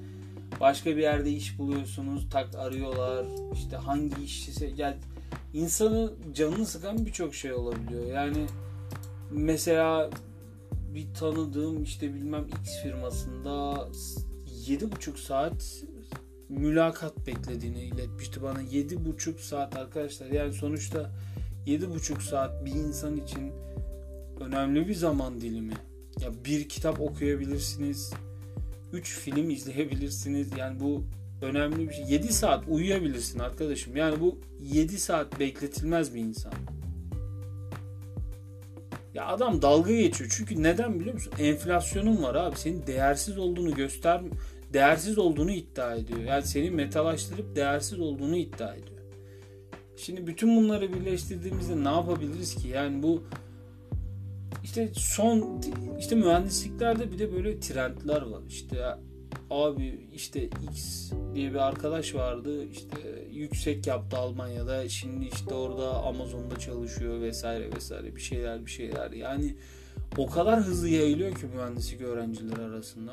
Başka 0.64 0.90
bir 0.90 1.02
yerde 1.02 1.32
iş 1.32 1.60
buluyorsunuz, 1.60 2.30
tak 2.30 2.56
arıyorlar. 2.56 3.26
İşte 3.54 3.76
hangi 3.76 4.24
işçisi 4.24 4.74
yani 4.78 4.96
insanı 5.54 6.14
canını 6.34 6.66
sıkan 6.66 7.06
birçok 7.06 7.36
şey 7.36 7.54
olabiliyor. 7.54 8.06
Yani 8.06 8.46
mesela 9.32 10.10
bir 10.96 11.14
tanıdığım 11.14 11.84
işte 11.84 12.14
bilmem 12.14 12.46
X 12.62 12.82
firmasında 12.84 13.88
7,5 14.68 15.18
saat 15.18 15.84
mülakat 16.50 17.28
beklediğini 17.28 17.82
iletmişti 17.82 18.44
bana. 18.44 18.62
7,5 18.62 19.40
saat 19.40 19.78
arkadaşlar. 19.78 20.28
Yani 20.28 20.54
sonuçta 20.54 21.12
7,5 21.68 22.22
saat 22.22 22.66
bir 22.66 22.72
insan 22.72 23.18
için 23.18 23.52
önemli 24.40 24.88
bir 24.88 24.96
zaman 24.96 25.42
dilimi. 25.42 25.74
Ya 26.22 26.30
bir 26.46 26.70
kitap 26.70 27.02
okuyabilirsiniz 27.02 28.14
3 28.94 29.20
film 29.20 29.50
izleyebilirsiniz. 29.50 30.48
Yani 30.58 30.80
bu 30.80 31.04
önemli 31.42 31.90
bir 31.90 31.94
şey. 31.94 32.06
7 32.06 32.34
saat 32.34 32.64
uyuyabilirsin 32.68 33.40
arkadaşım. 33.40 33.96
Yani 33.96 34.20
bu 34.20 34.40
7 34.62 35.00
saat 35.00 35.40
bekletilmez 35.40 36.16
bir 36.16 36.20
insan. 36.20 36.54
Ya 39.14 39.28
adam 39.28 39.62
dalga 39.62 39.94
geçiyor. 39.94 40.32
Çünkü 40.38 40.64
neden 40.64 41.00
biliyor 41.00 41.14
musun? 41.14 41.34
Enflasyonun 41.40 42.24
var 42.24 42.36
abi. 42.36 42.58
Senin 42.58 42.88
değersiz 42.88 43.38
olduğunu 43.38 43.76
göster 43.76 44.22
değersiz 44.74 45.18
olduğunu 45.18 45.52
iddia 45.52 45.96
ediyor. 45.96 46.20
Yani 46.20 46.44
seni 46.44 46.72
metalaştırıp 46.72 47.56
değersiz 47.56 48.00
olduğunu 48.00 48.38
iddia 48.38 48.74
ediyor. 48.74 49.00
Şimdi 49.98 50.28
bütün 50.28 50.56
bunları 50.58 50.94
birleştirdiğimizde 50.94 51.84
ne 51.84 51.90
yapabiliriz 51.90 52.56
ki? 52.56 52.68
Yani 52.68 53.04
bu 53.04 53.24
işte 54.64 54.92
son 54.94 55.62
işte 56.00 56.16
mühendisliklerde 56.16 57.12
bir 57.12 57.20
de 57.20 57.34
böyle 57.34 57.60
trendler 57.60 58.22
var. 58.22 58.42
İşte 58.50 58.78
abi 59.50 60.10
işte 60.14 60.50
X 60.72 61.12
diye 61.36 61.50
bir 61.50 61.68
arkadaş 61.68 62.16
vardı. 62.16 62.66
İşte 62.66 63.26
yüksek 63.32 63.88
yaptı 63.88 64.18
Almanya'da. 64.18 64.90
Şimdi 64.90 65.26
işte 65.26 65.54
orada 65.54 66.04
Amazon'da 66.04 66.60
çalışıyor 66.60 67.22
vesaire 67.22 67.76
vesaire 67.76 68.16
bir 68.16 68.22
şeyler 68.22 68.66
bir 68.66 68.72
şeyler. 68.72 69.12
Yani 69.12 69.56
o 70.18 70.30
kadar 70.30 70.62
hızlı 70.62 70.90
yayılıyor 70.90 71.36
ki 71.36 71.46
mühendislik 71.56 72.02
öğrencileri 72.02 72.62
arasında. 72.62 73.12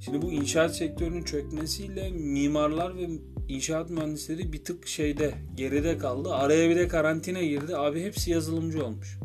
Şimdi 0.00 0.22
bu 0.22 0.32
inşaat 0.32 0.76
sektörünün 0.76 1.22
çökmesiyle 1.22 2.10
mimarlar 2.10 2.96
ve 2.96 3.08
inşaat 3.48 3.90
mühendisleri 3.90 4.52
bir 4.52 4.64
tık 4.64 4.86
şeyde 4.86 5.34
geride 5.56 5.98
kaldı. 5.98 6.34
Araya 6.34 6.70
bir 6.70 6.76
de 6.76 6.88
karantina 6.88 7.42
girdi. 7.42 7.76
Abi 7.76 8.02
hepsi 8.02 8.30
yazılımcı 8.30 8.86
olmuş. 8.86 9.18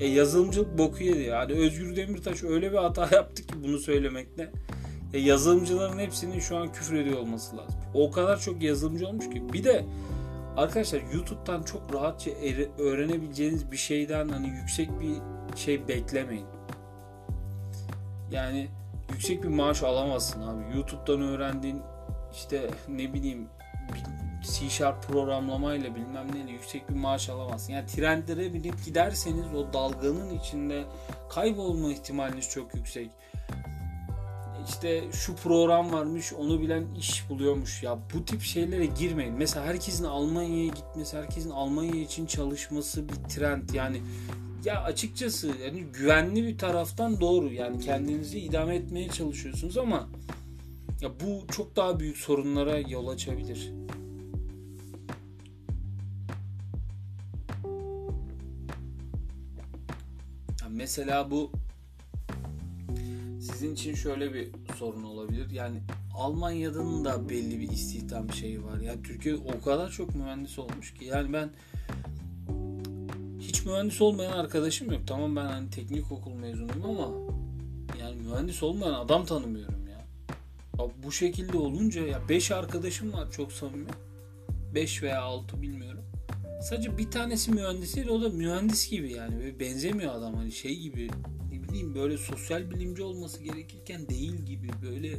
E, 0.00 0.06
yazılımcılık 0.06 0.78
boku 0.78 1.02
yedi. 1.02 1.22
Yani 1.22 1.52
Özgür 1.52 1.96
Demirtaş 1.96 2.42
öyle 2.42 2.72
bir 2.72 2.76
hata 2.76 3.08
yaptı 3.12 3.46
ki 3.46 3.54
bunu 3.64 3.78
söylemekte. 3.78 4.52
E, 5.12 5.18
yazılımcıların 5.18 5.98
hepsinin 5.98 6.38
şu 6.38 6.56
an 6.56 6.72
küfür 6.72 6.96
ediyor 6.96 7.18
olması 7.18 7.56
lazım. 7.56 7.80
O 7.94 8.10
kadar 8.10 8.40
çok 8.40 8.62
yazılımcı 8.62 9.08
olmuş 9.08 9.30
ki. 9.30 9.52
Bir 9.52 9.64
de 9.64 9.84
arkadaşlar 10.56 11.00
YouTube'dan 11.14 11.62
çok 11.62 11.94
rahatça 11.94 12.30
öğrenebileceğiniz 12.78 13.72
bir 13.72 13.76
şeyden 13.76 14.28
hani 14.28 14.48
yüksek 14.48 14.90
bir 15.00 15.14
şey 15.56 15.88
beklemeyin. 15.88 16.46
Yani 18.30 18.68
yüksek 19.12 19.42
bir 19.42 19.48
maaş 19.48 19.82
alamazsın 19.82 20.42
abi. 20.42 20.76
YouTube'dan 20.76 21.22
öğrendiğin 21.22 21.82
işte 22.34 22.70
ne 22.88 23.14
bileyim 23.14 23.48
C 24.42 24.70
Sharp 24.70 25.02
programlamayla 25.02 25.94
bilmem 25.94 26.34
neyle 26.34 26.52
yüksek 26.52 26.88
bir 26.88 26.94
maaş 26.94 27.28
alamazsın. 27.28 27.72
Yani 27.72 27.86
trendlere 27.86 28.54
binip 28.54 28.84
giderseniz 28.84 29.54
o 29.56 29.72
dalganın 29.72 30.38
içinde 30.38 30.84
kaybolma 31.28 31.92
ihtimaliniz 31.92 32.48
çok 32.48 32.74
yüksek. 32.74 33.10
İşte 34.68 35.04
şu 35.12 35.36
program 35.36 35.92
varmış 35.92 36.32
onu 36.32 36.60
bilen 36.60 36.94
iş 36.98 37.30
buluyormuş 37.30 37.82
ya 37.82 37.98
bu 38.14 38.24
tip 38.24 38.42
şeylere 38.42 38.86
girmeyin. 38.86 39.34
Mesela 39.34 39.66
herkesin 39.66 40.04
Almanya'ya 40.04 40.66
gitmesi, 40.66 41.16
herkesin 41.16 41.50
Almanya 41.50 42.00
için 42.00 42.26
çalışması 42.26 43.08
bir 43.08 43.14
trend. 43.14 43.68
Yani 43.74 44.00
ya 44.64 44.82
açıkçası 44.82 45.50
yani 45.64 45.80
güvenli 45.82 46.46
bir 46.46 46.58
taraftan 46.58 47.20
doğru. 47.20 47.52
Yani 47.52 47.80
kendinizi 47.80 48.38
idame 48.38 48.76
etmeye 48.76 49.08
çalışıyorsunuz 49.08 49.78
ama 49.78 50.08
ya 51.00 51.10
bu 51.20 51.52
çok 51.52 51.76
daha 51.76 52.00
büyük 52.00 52.16
sorunlara 52.16 52.78
yol 52.78 53.08
açabilir. 53.08 53.72
Mesela 60.90 61.30
bu 61.30 61.50
sizin 63.40 63.74
için 63.74 63.94
şöyle 63.94 64.34
bir 64.34 64.48
sorun 64.78 65.02
olabilir. 65.02 65.50
Yani 65.50 65.78
Almanya'nın 66.14 67.04
da 67.04 67.28
belli 67.28 67.60
bir 67.60 67.68
istihdam 67.68 68.32
şeyi 68.32 68.64
var. 68.64 68.80
Yani 68.80 69.02
Türkiye 69.02 69.34
o 69.34 69.64
kadar 69.64 69.90
çok 69.90 70.14
mühendis 70.14 70.58
olmuş 70.58 70.94
ki. 70.94 71.04
Yani 71.04 71.32
ben 71.32 71.50
hiç 73.40 73.64
mühendis 73.66 74.02
olmayan 74.02 74.32
arkadaşım 74.32 74.92
yok. 74.92 75.00
Tamam 75.06 75.36
ben 75.36 75.44
hani 75.44 75.70
teknik 75.70 76.12
okul 76.12 76.34
mezunuyum 76.34 76.84
ama 76.84 77.08
Yani 78.00 78.16
mühendis 78.22 78.62
olmayan 78.62 78.94
adam 78.94 79.24
tanımıyorum 79.24 79.88
ya. 79.88 80.06
ya 80.78 80.90
bu 81.04 81.12
şekilde 81.12 81.56
olunca 81.56 82.06
ya 82.06 82.28
5 82.28 82.50
arkadaşım 82.50 83.12
var 83.12 83.30
çok 83.30 83.52
samimi. 83.52 83.90
5 84.74 85.02
veya 85.02 85.22
6 85.22 85.62
bilmiyorum. 85.62 86.04
Sadece 86.60 86.98
bir 86.98 87.10
tanesi 87.10 87.50
mühendis 87.50 87.96
değil 87.96 88.08
o 88.08 88.22
da 88.22 88.28
mühendis 88.28 88.90
gibi 88.90 89.12
yani. 89.12 89.38
Böyle 89.38 89.60
benzemiyor 89.60 90.14
adam 90.14 90.34
hani 90.34 90.52
şey 90.52 90.78
gibi 90.78 91.08
ne 91.52 91.62
bileyim 91.62 91.94
böyle 91.94 92.18
sosyal 92.18 92.70
bilimci 92.70 93.02
olması 93.02 93.42
gerekirken 93.42 94.08
değil 94.08 94.34
gibi 94.34 94.68
böyle 94.82 95.16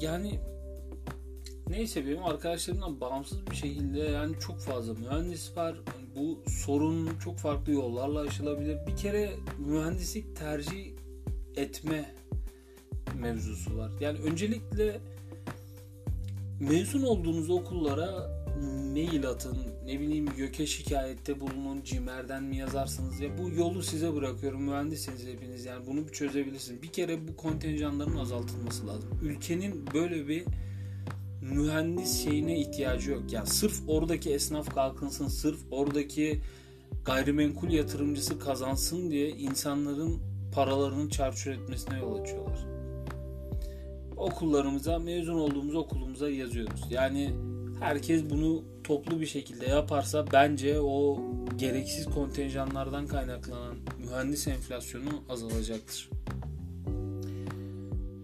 yani 0.00 0.40
neyse 1.68 2.06
benim 2.06 2.24
arkadaşlarımdan 2.24 3.00
bağımsız 3.00 3.46
bir 3.50 3.56
şekilde 3.56 4.00
yani 4.00 4.36
çok 4.40 4.60
fazla 4.60 4.94
mühendis 4.94 5.56
var. 5.56 5.76
Bu 6.16 6.42
sorun 6.50 7.18
çok 7.24 7.38
farklı 7.38 7.72
yollarla 7.72 8.20
aşılabilir. 8.20 8.78
Bir 8.86 8.96
kere 8.96 9.30
mühendislik 9.58 10.36
tercih 10.36 10.92
etme 11.56 12.14
mevzusu 13.20 13.76
var. 13.76 13.90
Yani 14.00 14.18
öncelikle 14.18 15.00
mezun 16.60 17.02
olduğunuz 17.02 17.50
okullara 17.50 18.37
mail 18.92 19.28
atın, 19.28 19.56
ne 19.84 20.00
bileyim 20.00 20.26
YÖK'e 20.36 20.66
şikayette 20.66 21.40
bulunun, 21.40 21.82
CİMER'den 21.82 22.42
mi 22.42 22.56
yazarsınız 22.56 23.20
ya 23.20 23.38
bu 23.38 23.50
yolu 23.50 23.82
size 23.82 24.14
bırakıyorum. 24.14 24.62
Mühendissiniz 24.62 25.26
hepiniz 25.26 25.64
yani 25.64 25.86
bunu 25.86 26.06
bir 26.08 26.12
çözebilirsiniz. 26.12 26.82
Bir 26.82 26.92
kere 26.92 27.28
bu 27.28 27.36
kontenjanların 27.36 28.16
azaltılması 28.16 28.86
lazım. 28.86 29.10
Ülkenin 29.22 29.84
böyle 29.94 30.28
bir 30.28 30.44
mühendis 31.42 32.24
şeyine 32.24 32.60
ihtiyacı 32.60 33.10
yok. 33.10 33.32
Yani 33.32 33.46
sırf 33.46 33.82
oradaki 33.88 34.30
esnaf 34.30 34.74
kalkınsın, 34.74 35.28
sırf 35.28 35.58
oradaki 35.70 36.40
gayrimenkul 37.04 37.70
yatırımcısı 37.70 38.38
kazansın 38.38 39.10
diye 39.10 39.30
insanların 39.30 40.20
paralarını 40.54 41.10
çarçur 41.10 41.50
etmesine 41.50 41.98
yol 41.98 42.22
açıyorlar. 42.22 42.58
Okullarımıza, 44.16 44.98
mezun 44.98 45.34
olduğumuz 45.34 45.74
okulumuza 45.74 46.28
yazıyoruz. 46.30 46.80
Yani 46.90 47.34
herkes 47.80 48.30
bunu 48.30 48.64
toplu 48.84 49.20
bir 49.20 49.26
şekilde 49.26 49.66
yaparsa 49.66 50.24
bence 50.32 50.80
o 50.80 51.20
gereksiz 51.56 52.06
kontenjanlardan 52.06 53.06
kaynaklanan 53.06 53.76
mühendis 53.98 54.48
enflasyonu 54.48 55.22
azalacaktır. 55.28 56.10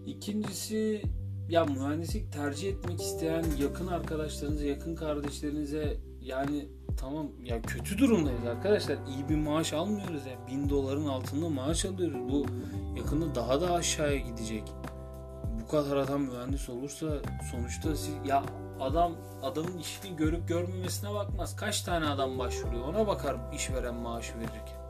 İkincisi 0.05 1.01
ya 1.49 1.65
mühendislik 1.65 2.33
tercih 2.33 2.69
etmek 2.69 3.01
isteyen 3.01 3.45
yakın 3.59 3.87
arkadaşlarınıza, 3.87 4.65
yakın 4.65 4.95
kardeşlerinize 4.95 5.97
yani 6.21 6.69
tamam 6.97 7.27
ya 7.43 7.61
kötü 7.61 7.97
durumdayız 7.97 8.45
arkadaşlar. 8.45 8.95
İyi 8.95 9.29
bir 9.29 9.35
maaş 9.35 9.73
almıyoruz 9.73 10.25
ya. 10.25 10.31
Yani. 10.31 10.47
Bin 10.47 10.69
doların 10.69 11.05
altında 11.05 11.49
maaş 11.49 11.85
alıyoruz. 11.85 12.31
Bu 12.31 12.45
yakında 12.97 13.35
daha 13.35 13.61
da 13.61 13.73
aşağıya 13.73 14.17
gidecek. 14.17 14.63
Bu 15.63 15.67
kadar 15.67 15.97
adam 15.97 16.21
mühendis 16.21 16.69
olursa 16.69 17.07
sonuçta 17.51 17.95
siz, 17.95 18.13
ya 18.27 18.43
adam 18.79 19.11
adamın 19.43 19.77
işini 19.77 20.15
görüp 20.15 20.47
görmemesine 20.47 21.13
bakmaz. 21.13 21.55
Kaç 21.55 21.81
tane 21.81 22.09
adam 22.09 22.39
başvuruyor 22.39 22.83
ona 22.87 23.07
bakar 23.07 23.35
işveren 23.53 23.95
maaşı 23.95 24.39
verirken. 24.39 24.85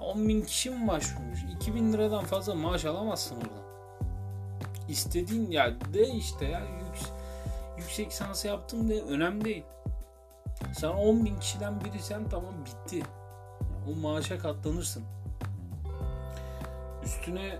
10 0.00 0.28
bin 0.28 0.42
kişi 0.42 0.70
mi 0.70 0.88
başvurmuş? 0.88 1.44
2000 1.56 1.92
liradan 1.92 2.24
fazla 2.24 2.54
maaş 2.54 2.84
alamazsın 2.84 3.36
oradan. 3.36 3.62
İstediğin 4.88 5.50
ya 5.50 5.74
de 5.94 6.08
işte 6.08 6.44
ya 6.44 6.60
yüksek, 6.86 7.12
yüksek 7.78 8.10
lisans 8.10 8.44
yaptım 8.44 8.88
de 8.88 9.02
önemli 9.02 9.44
değil. 9.44 9.64
Sen 10.78 10.88
10 10.88 11.24
bin 11.24 11.36
kişiden 11.36 11.80
biri 11.80 12.02
sen 12.02 12.28
tamam 12.28 12.54
bitti. 12.64 13.02
O 13.90 14.00
maaşa 14.00 14.38
katlanırsın. 14.38 15.02
Üstüne 17.04 17.58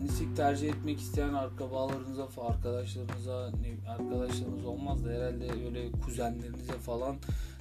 mühendislik 0.00 0.36
tercih 0.36 0.68
etmek 0.68 1.00
isteyen 1.00 1.34
akrabalarınıza, 1.34 2.28
arkadaşlarınıza, 2.48 3.52
arkadaşlarınız 3.88 4.64
olmaz 4.64 5.04
da 5.04 5.08
herhalde 5.10 5.50
öyle 5.66 5.92
kuzenlerinize 5.92 6.72
falan 6.72 7.16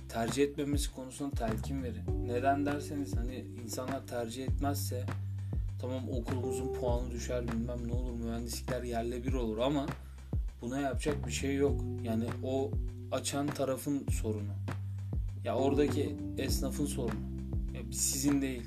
tercih 0.10 0.44
etmemesi 0.44 0.96
konusunda 0.96 1.36
telkin 1.36 1.84
verin. 1.84 2.04
Neden 2.28 2.66
derseniz 2.66 3.18
hani 3.18 3.46
insanlar 3.64 4.08
tercih 4.08 4.44
etmezse 4.44 5.04
tamam 5.82 6.10
okulumuzun 6.10 6.74
puanı 6.74 7.12
düşer 7.12 7.48
bilmem 7.48 7.88
ne 7.88 7.94
olur 7.94 8.14
mühendislikler 8.26 8.84
yerle 8.84 9.24
bir 9.24 9.34
olur 9.34 9.58
ama 9.58 9.86
buna 10.62 10.80
yapacak 10.80 11.28
bir 11.28 11.32
şey 11.32 11.56
yok. 11.56 11.82
Yani 12.04 12.26
o 12.44 12.72
açan 13.12 13.48
tarafın 13.48 14.06
sorunu. 14.22 14.54
Ya 15.46 15.56
oradaki 15.56 16.16
esnafın 16.38 16.86
sorunu. 16.86 17.20
Ya 17.74 17.82
sizin 17.92 18.42
değil. 18.42 18.64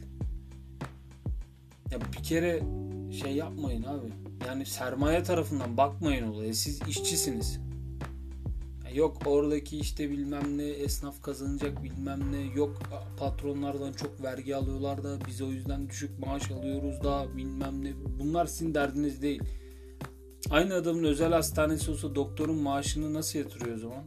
Ya 1.91 1.99
bir 2.13 2.23
kere 2.23 2.63
şey 3.13 3.33
yapmayın 3.33 3.83
abi. 3.83 4.07
Yani 4.47 4.67
sermaye 4.67 5.23
tarafından 5.23 5.77
bakmayın 5.77 6.29
olaya. 6.29 6.55
Siz 6.55 6.81
işçisiniz. 6.89 7.61
Yok 8.95 9.17
oradaki 9.27 9.79
işte 9.79 10.11
bilmem 10.11 10.59
ne 10.59 10.65
esnaf 10.65 11.23
kazanacak 11.23 11.83
bilmem 11.83 12.33
ne. 12.33 12.55
Yok 12.57 12.83
patronlardan 13.19 13.93
çok 13.93 14.23
vergi 14.23 14.57
alıyorlar 14.57 15.05
da 15.05 15.19
biz 15.27 15.43
o 15.43 15.47
yüzden 15.47 15.89
düşük 15.89 16.27
maaş 16.27 16.51
alıyoruz 16.51 17.05
da 17.05 17.37
bilmem 17.37 17.85
ne. 17.85 17.93
Bunlar 18.21 18.47
sizin 18.47 18.75
derdiniz 18.75 19.23
değil. 19.23 19.43
Aynı 20.51 20.75
adamın 20.75 21.05
özel 21.05 21.33
hastanesi 21.33 21.91
olsa 21.91 22.15
doktorun 22.15 22.57
maaşını 22.57 23.15
nasıl 23.15 23.39
yatırıyor 23.39 23.77
o 23.77 23.79
zaman? 23.79 24.05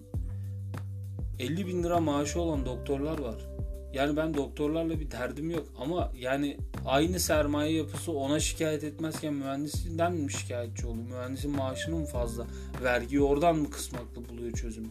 50 1.40 1.68
bin 1.68 1.84
lira 1.84 2.00
maaşı 2.00 2.42
olan 2.42 2.66
doktorlar 2.66 3.20
var. 3.20 3.55
Yani 3.96 4.18
ben 4.18 4.34
doktorlarla 4.34 5.00
bir 5.00 5.12
derdim 5.12 5.52
yok 5.52 5.68
ama 5.78 6.12
yani 6.20 6.58
aynı 6.86 7.20
sermaye 7.20 7.74
yapısı 7.74 8.12
ona 8.12 8.40
şikayet 8.40 8.84
etmezken 8.84 9.34
mühendisinden 9.34 10.14
mi 10.14 10.32
şikayetçi 10.32 10.88
oluyor? 10.88 11.08
Mühendisin 11.08 11.52
maaşının 11.52 12.00
mı 12.00 12.06
fazla? 12.06 12.48
Vergiyi 12.84 13.22
oradan 13.22 13.56
mı 13.56 13.70
kısmakla 13.70 14.30
buluyor 14.30 14.52
çözümü? 14.52 14.88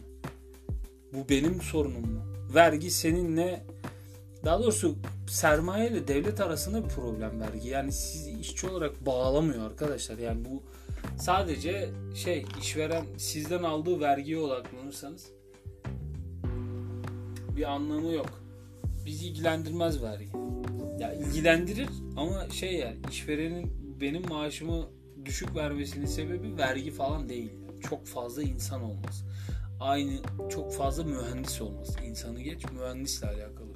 Bu 1.13 1.29
benim 1.29 1.61
sorunum 1.61 2.01
mu? 2.01 2.21
Vergi 2.55 2.91
seninle 2.91 3.65
daha 4.45 4.63
doğrusu 4.63 4.95
sermaye 5.29 5.89
ile 5.89 6.07
devlet 6.07 6.41
arasında 6.41 6.83
bir 6.83 6.89
problem 6.89 7.39
vergi. 7.39 7.69
Yani 7.69 7.91
sizi 7.91 8.31
işçi 8.31 8.67
olarak 8.67 9.05
bağlamıyor 9.05 9.65
arkadaşlar. 9.65 10.17
Yani 10.17 10.45
bu 10.45 10.63
sadece 11.17 11.89
şey 12.15 12.45
işveren 12.61 13.05
sizden 13.17 13.63
aldığı 13.63 13.99
vergiye 13.99 14.37
odaklanırsanız 14.37 15.27
bir 17.55 17.63
anlamı 17.63 18.11
yok 18.11 18.44
bizi 19.05 19.27
ilgilendirmez 19.27 20.03
vergi. 20.03 20.29
Ya 20.99 21.13
ilgilendirir 21.13 21.89
ama 22.17 22.49
şey 22.49 22.73
yani 22.73 22.97
işverenin 23.11 23.71
benim 24.01 24.29
maaşımı 24.29 24.89
düşük 25.25 25.55
vermesinin 25.55 26.05
sebebi 26.05 26.57
vergi 26.57 26.91
falan 26.91 27.29
değil. 27.29 27.51
Çok 27.89 28.05
fazla 28.07 28.43
insan 28.43 28.83
olması. 28.83 29.25
Aynı 29.79 30.19
çok 30.49 30.73
fazla 30.73 31.03
mühendis 31.03 31.61
olması. 31.61 32.03
İnsanı 32.03 32.41
geç 32.41 32.65
mühendisle 32.71 33.27
alakalı. 33.27 33.75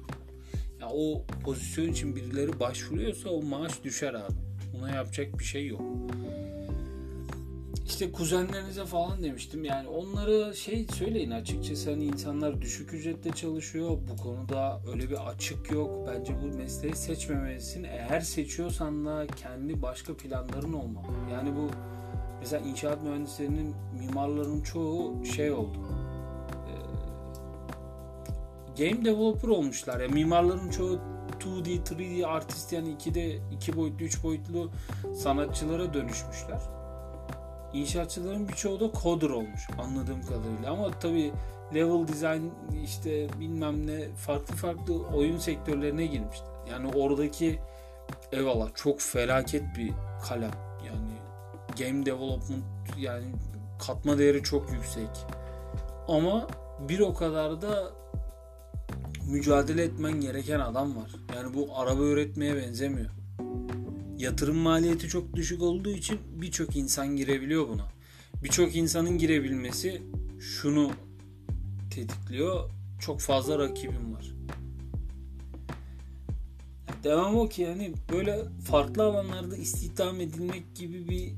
Ya 0.80 0.88
o 0.92 1.26
pozisyon 1.44 1.88
için 1.88 2.16
birileri 2.16 2.60
başvuruyorsa 2.60 3.28
o 3.28 3.42
maaş 3.42 3.84
düşer 3.84 4.14
abi. 4.14 4.34
Buna 4.74 4.90
yapacak 4.90 5.38
bir 5.38 5.44
şey 5.44 5.66
yok 5.66 5.82
işte 7.86 8.12
kuzenlerinize 8.12 8.84
falan 8.84 9.22
demiştim. 9.22 9.64
Yani 9.64 9.88
onları 9.88 10.56
şey 10.56 10.86
söyleyin 10.94 11.30
açıkçası 11.30 11.90
hani 11.90 12.04
insanlar 12.04 12.60
düşük 12.60 12.94
ücretle 12.94 13.30
çalışıyor. 13.30 13.90
Bu 13.90 14.22
konuda 14.22 14.80
öyle 14.92 15.10
bir 15.10 15.28
açık 15.28 15.70
yok. 15.70 16.08
Bence 16.08 16.34
bu 16.42 16.56
mesleği 16.56 16.96
seçmemelisin. 16.96 17.84
Eğer 17.84 18.20
seçiyorsan 18.20 19.06
da 19.06 19.26
kendi 19.26 19.82
başka 19.82 20.16
planların 20.16 20.72
olmalı. 20.72 21.06
Yani 21.32 21.56
bu 21.56 21.70
mesela 22.40 22.66
inşaat 22.66 23.02
mühendislerinin 23.02 23.74
mimarların 23.98 24.62
çoğu 24.62 25.24
şey 25.24 25.52
oldu. 25.52 25.78
game 28.78 29.04
developer 29.04 29.48
olmuşlar. 29.48 30.00
Yani 30.00 30.12
mimarların 30.12 30.70
çoğu 30.70 30.98
2D, 31.40 31.82
3D 31.82 32.26
artist 32.26 32.72
yani 32.72 32.88
2'de 32.94 33.38
2 33.52 33.76
boyutlu, 33.76 34.04
3 34.04 34.22
boyutlu 34.22 34.70
sanatçılara 35.14 35.94
dönüşmüşler 35.94 36.79
İnşaatçıların 37.72 38.48
birçoğu 38.48 38.80
da 38.80 38.90
coder 39.02 39.30
olmuş 39.30 39.68
anladığım 39.78 40.22
kadarıyla. 40.22 40.72
Ama 40.72 40.90
tabi 40.90 41.32
level 41.74 42.08
design 42.08 42.42
işte 42.84 43.28
bilmem 43.40 43.86
ne 43.86 44.14
farklı 44.14 44.54
farklı 44.54 45.06
oyun 45.06 45.38
sektörlerine 45.38 46.06
girmişti. 46.06 46.44
Yani 46.70 46.90
oradaki 46.94 47.58
eyvallah 48.32 48.68
çok 48.74 49.00
felaket 49.00 49.62
bir 49.76 49.92
kalem. 50.28 50.50
Yani 50.86 51.12
game 51.78 52.06
development 52.06 52.64
yani 52.98 53.24
katma 53.86 54.18
değeri 54.18 54.42
çok 54.42 54.72
yüksek. 54.72 55.08
Ama 56.08 56.46
bir 56.88 57.00
o 57.00 57.14
kadar 57.14 57.62
da 57.62 57.90
mücadele 59.26 59.82
etmen 59.82 60.20
gereken 60.20 60.60
adam 60.60 60.96
var. 60.96 61.10
Yani 61.36 61.54
bu 61.54 61.68
araba 61.78 62.02
üretmeye 62.02 62.56
benzemiyor. 62.56 63.10
Yatırım 64.20 64.56
maliyeti 64.56 65.08
çok 65.08 65.36
düşük 65.36 65.62
olduğu 65.62 65.90
için 65.90 66.18
birçok 66.32 66.76
insan 66.76 67.16
girebiliyor 67.16 67.68
buna. 67.68 67.92
Birçok 68.44 68.76
insanın 68.76 69.18
girebilmesi 69.18 70.02
şunu 70.40 70.90
tetikliyor. 71.90 72.70
Çok 73.00 73.20
fazla 73.20 73.58
rakibim 73.58 74.14
var. 74.14 74.32
Devam 77.04 77.36
o 77.36 77.48
ki 77.48 77.62
yani 77.62 77.92
böyle 78.12 78.44
farklı 78.64 79.02
alanlarda 79.02 79.56
istihdam 79.56 80.20
edilmek 80.20 80.74
gibi 80.74 81.08
bir 81.08 81.32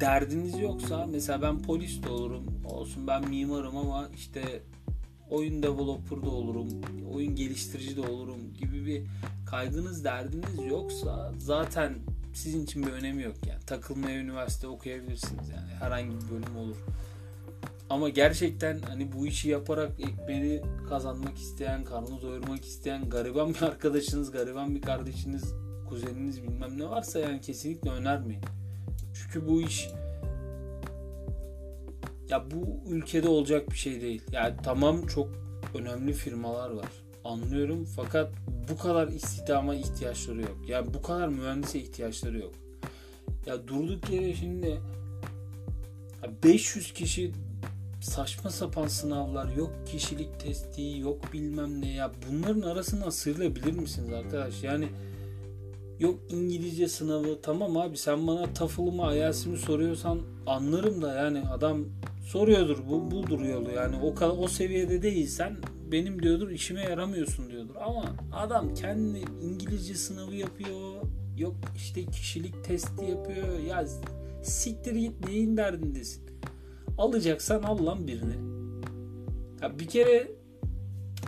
derdiniz 0.00 0.58
yoksa 0.58 1.06
mesela 1.06 1.42
ben 1.42 1.62
polis 1.62 2.02
de 2.02 2.08
olurum 2.08 2.44
olsun 2.64 3.06
ben 3.06 3.28
mimarım 3.28 3.76
ama 3.76 4.08
işte 4.16 4.62
oyun 5.30 5.62
developer 5.62 6.22
da 6.22 6.30
olurum 6.30 6.68
oyun 7.14 7.34
geliştirici 7.34 7.96
de 7.96 8.00
olurum 8.00 8.54
gibi 8.60 8.86
bir 8.86 9.02
kaygınız 9.46 10.04
derdiniz 10.04 10.66
yoksa 10.70 11.32
zaten 11.38 11.94
sizin 12.34 12.64
için 12.64 12.86
bir 12.86 12.92
önemi 12.92 13.22
yok 13.22 13.36
yani. 13.46 13.60
Takılmaya 13.66 14.18
üniversite 14.18 14.66
okuyabilirsiniz 14.66 15.48
yani. 15.48 15.70
Herhangi 15.80 16.10
bir 16.10 16.30
bölüm 16.30 16.56
olur. 16.56 16.76
Ama 17.90 18.08
gerçekten 18.08 18.78
hani 18.78 19.12
bu 19.12 19.26
işi 19.26 19.48
yaparak 19.48 20.00
ekmeğini 20.00 20.62
kazanmak 20.88 21.38
isteyen, 21.38 21.84
karnını 21.84 22.22
doyurmak 22.22 22.64
isteyen 22.64 23.08
gariban 23.08 23.54
bir 23.54 23.62
arkadaşınız, 23.62 24.30
gariban 24.30 24.74
bir 24.74 24.82
kardeşiniz, 24.82 25.54
kuzeniniz 25.88 26.42
bilmem 26.42 26.78
ne 26.78 26.90
varsa 26.90 27.18
yani 27.18 27.40
kesinlikle 27.40 27.90
önermeyin. 27.90 28.42
Çünkü 29.14 29.48
bu 29.48 29.62
iş 29.62 29.88
ya 32.34 32.44
bu 32.50 32.90
ülkede 32.90 33.28
olacak 33.28 33.70
bir 33.70 33.76
şey 33.76 34.00
değil. 34.00 34.22
Yani 34.32 34.54
tamam 34.62 35.06
çok 35.06 35.28
önemli 35.74 36.12
firmalar 36.12 36.70
var. 36.70 36.88
Anlıyorum 37.24 37.84
fakat 37.96 38.32
bu 38.70 38.78
kadar 38.78 39.08
istihdama 39.08 39.74
ihtiyaçları 39.74 40.40
yok. 40.40 40.56
Yani 40.68 40.94
bu 40.94 41.02
kadar 41.02 41.28
mühendise 41.28 41.78
ihtiyaçları 41.78 42.38
yok. 42.38 42.52
Ya 43.46 43.68
durduk 43.68 44.10
yere 44.10 44.34
şimdi 44.34 44.80
500 46.44 46.92
kişi 46.92 47.32
saçma 48.00 48.50
sapan 48.50 48.86
sınavlar 48.86 49.52
yok 49.52 49.72
kişilik 49.86 50.40
testi 50.40 50.98
yok 50.98 51.32
bilmem 51.32 51.80
ne 51.80 51.92
ya 51.92 52.12
bunların 52.28 52.60
arasından 52.60 53.10
sıyrılabilir 53.10 53.72
misiniz 53.72 54.12
arkadaş 54.12 54.62
yani 54.62 54.88
yok 55.98 56.20
İngilizce 56.30 56.88
sınavı 56.88 57.42
tamam 57.42 57.76
abi 57.76 57.96
sen 57.96 58.26
bana 58.26 58.54
TOEFL'ımı 58.54 59.14
IELTS'imi 59.14 59.58
soruyorsan 59.58 60.20
anlarım 60.46 61.02
da 61.02 61.14
yani 61.14 61.40
adam 61.48 61.84
soruyordur 62.24 62.78
bu 62.90 63.10
budur 63.10 63.40
yolu. 63.40 63.70
Yani 63.70 63.96
o 63.96 64.26
o 64.26 64.48
seviyede 64.48 65.02
değilsen 65.02 65.56
benim 65.92 66.22
diyordur 66.22 66.50
işime 66.50 66.80
yaramıyorsun 66.80 67.50
diyordur. 67.50 67.74
Ama 67.76 68.16
adam 68.32 68.74
kendi 68.74 69.18
İngilizce 69.42 69.94
sınavı 69.94 70.34
yapıyor 70.34 71.02
yok 71.38 71.54
işte 71.76 72.04
kişilik 72.04 72.64
testi 72.64 73.04
yapıyor. 73.04 73.58
Ya 73.58 73.84
siktir 74.42 74.94
git 74.94 75.28
neyin 75.28 75.56
derdindesin? 75.56 76.22
Alacaksan 76.98 77.62
al 77.62 77.86
lan 77.86 78.06
birini. 78.06 78.34
Ya 79.62 79.78
bir 79.78 79.88
kere 79.88 80.30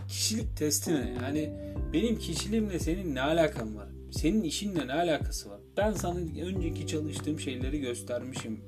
kişilik 0.07 0.57
testi 0.57 0.93
ne? 0.93 1.15
Yani 1.23 1.53
benim 1.93 2.19
kişiliğimle 2.19 2.79
senin 2.79 3.15
ne 3.15 3.21
alakan 3.21 3.75
var? 3.75 3.87
Senin 4.11 4.43
işinle 4.43 4.87
ne 4.87 4.93
alakası 4.93 5.49
var? 5.49 5.59
Ben 5.77 5.93
sana 5.93 6.19
önceki 6.19 6.87
çalıştığım 6.87 7.39
şeyleri 7.39 7.79
göstermişim 7.79 8.61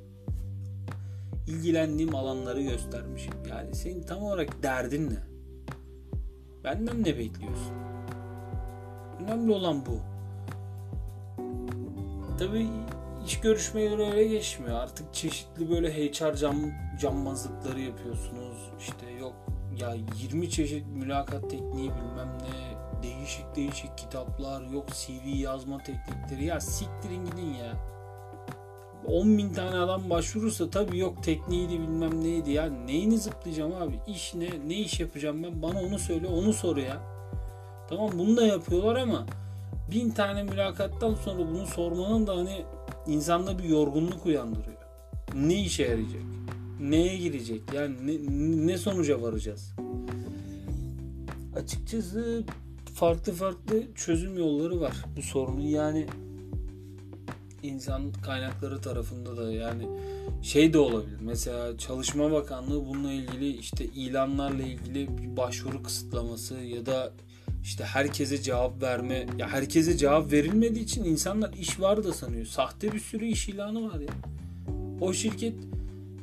ilgilendiğim 1.50 2.16
alanları 2.16 2.62
göstermişim. 2.62 3.34
Yani 3.50 3.76
senin 3.76 4.04
tam 4.04 4.24
olarak 4.24 4.64
derdin 4.64 5.10
ne? 5.10 5.20
Benden 6.64 7.04
ne 7.04 7.18
bekliyorsun? 7.18 7.74
Önemli 9.24 9.52
olan 9.52 9.86
bu. 9.86 10.00
Tabii 12.40 12.68
iş 13.26 13.40
görüşmeleri 13.40 14.02
öyle 14.02 14.28
geçmiyor. 14.28 14.76
Artık 14.76 15.14
çeşitli 15.14 15.70
böyle 15.70 15.94
HR 15.94 16.36
cam, 16.36 16.56
cammazlıkları 17.02 17.80
yapıyorsunuz. 17.80 18.58
İşte 18.80 19.12
yok 19.12 19.36
ya 19.78 19.96
20 20.22 20.50
çeşit 20.50 20.88
mülakat 20.88 21.50
tekniği 21.50 21.92
bilmem 21.92 22.38
ne 22.42 22.80
değişik 23.04 23.56
değişik 23.56 23.98
kitaplar 23.98 24.62
yok 24.62 24.88
CV 24.94 25.28
yazma 25.28 25.78
teknikleri 25.78 26.46
ya 26.46 26.60
siktirin 26.60 27.26
gidin 27.26 27.54
ya 27.54 27.74
10 29.10 29.38
bin 29.38 29.54
tane 29.54 29.78
adam 29.78 30.10
başvurursa 30.10 30.70
tabii 30.70 30.98
yok 30.98 31.24
tekniğiydi 31.24 31.74
bilmem 31.74 32.24
neydi 32.24 32.52
ya. 32.52 32.70
Neyini 32.70 33.18
zıplayacağım 33.18 33.74
abi? 33.76 34.00
İş 34.08 34.36
ne? 34.36 34.50
Ne 34.68 34.76
iş 34.76 35.00
yapacağım 35.00 35.44
ben? 35.44 35.62
Bana 35.62 35.82
onu 35.82 36.00
söyle 36.00 36.28
onu 36.28 36.54
sor 36.54 36.78
ya. 36.78 36.98
Tamam 37.90 38.10
bunu 38.14 38.38
da 38.38 38.46
yapıyorlar 38.46 38.96
ama 38.96 39.26
bin 39.92 40.10
tane 40.10 40.44
mülakattan 40.44 41.16
sonra 41.16 41.40
bunu 41.40 41.68
sormanın 41.68 42.28
da 42.28 42.38
hani 42.38 42.66
insanda 43.08 43.60
bir 43.60 43.64
yorgunluk 43.64 44.26
uyandırıyor. 44.26 44.78
Ne 45.36 45.62
işe 45.62 45.84
yarayacak? 45.84 46.22
Neye 46.80 47.18
girecek? 47.18 47.62
Yani 47.74 47.96
ne, 48.08 48.68
ne 48.68 48.78
sonuca 48.78 49.22
varacağız? 49.22 49.76
Açıkçası 51.56 52.44
farklı 52.94 53.34
farklı 53.34 53.94
çözüm 53.96 54.38
yolları 54.38 54.82
var 54.82 55.06
bu 55.18 55.22
sorunun. 55.22 55.62
Yani 55.62 56.06
insan 57.64 58.12
kaynakları 58.12 58.82
tarafında 58.82 59.38
da 59.38 59.52
yani 59.52 59.84
şey 60.44 60.74
de 60.74 60.78
olabilir. 60.78 61.18
Mesela 61.22 61.78
Çalışma 61.78 62.32
Bakanlığı 62.32 62.86
bununla 62.86 63.12
ilgili 63.12 63.58
işte 63.58 63.86
ilanlarla 63.86 64.64
ilgili 64.64 65.18
bir 65.18 65.38
başvuru 65.38 65.84
kısıtlaması 65.84 66.56
ya 66.56 66.86
da 66.86 67.12
işte 67.64 67.84
herkese 67.84 68.42
cevap 68.42 68.82
verme 68.82 69.26
ya 69.38 69.50
herkese 69.50 69.98
cevap 69.98 70.32
verilmediği 70.32 70.84
için 70.84 71.04
insanlar 71.04 71.54
iş 71.54 71.80
var 71.80 72.04
da 72.04 72.14
sanıyor. 72.14 72.46
Sahte 72.46 72.92
bir 72.92 73.00
sürü 73.00 73.26
iş 73.26 73.50
ilanı 73.50 73.92
var 73.92 74.00
ya. 74.00 74.14
O 75.02 75.14
şirket 75.14 75.54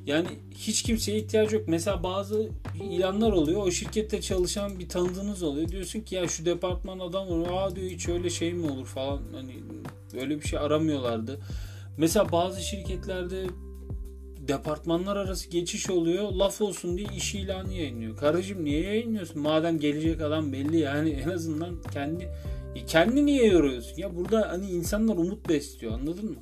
yani 0.06 0.28
hiç 0.50 0.82
kimseye 0.82 1.18
ihtiyacı 1.18 1.56
yok. 1.56 1.64
Mesela 1.68 2.02
bazı 2.02 2.48
ilanlar 2.90 3.32
oluyor. 3.32 3.66
O 3.66 3.70
şirkette 3.70 4.20
çalışan 4.20 4.78
bir 4.78 4.88
tanıdığınız 4.88 5.42
oluyor. 5.42 5.68
Diyorsun 5.68 6.00
ki 6.00 6.14
ya 6.14 6.28
şu 6.28 6.44
departman 6.44 6.98
adam 6.98 7.28
var. 7.28 7.48
Aa 7.52 7.76
diyor 7.76 7.90
hiç 7.90 8.08
öyle 8.08 8.30
şey 8.30 8.54
mi 8.54 8.70
olur 8.70 8.86
falan. 8.86 9.22
Hani 9.32 9.54
öyle 10.20 10.40
bir 10.40 10.48
şey 10.48 10.58
aramıyorlardı. 10.58 11.40
Mesela 11.98 12.32
bazı 12.32 12.62
şirketlerde 12.62 13.46
departmanlar 14.48 15.16
arası 15.16 15.50
geçiş 15.50 15.90
oluyor. 15.90 16.32
Laf 16.32 16.60
olsun 16.60 16.98
diye 16.98 17.08
iş 17.16 17.34
ilanı 17.34 17.74
yayınlıyor. 17.74 18.16
Karıcığım 18.16 18.64
niye 18.64 18.82
yayınlıyorsun? 18.82 19.42
Madem 19.42 19.78
gelecek 19.78 20.20
adam 20.20 20.52
belli 20.52 20.78
yani 20.78 21.10
en 21.24 21.28
azından 21.28 21.82
kendi 21.92 22.28
kendi 22.86 23.26
niye 23.26 23.46
yoruyorsun? 23.46 23.96
Ya 23.96 24.16
burada 24.16 24.48
hani 24.48 24.70
insanlar 24.70 25.16
umut 25.16 25.48
besliyor 25.48 25.92
anladın 25.92 26.30
mı? 26.30 26.36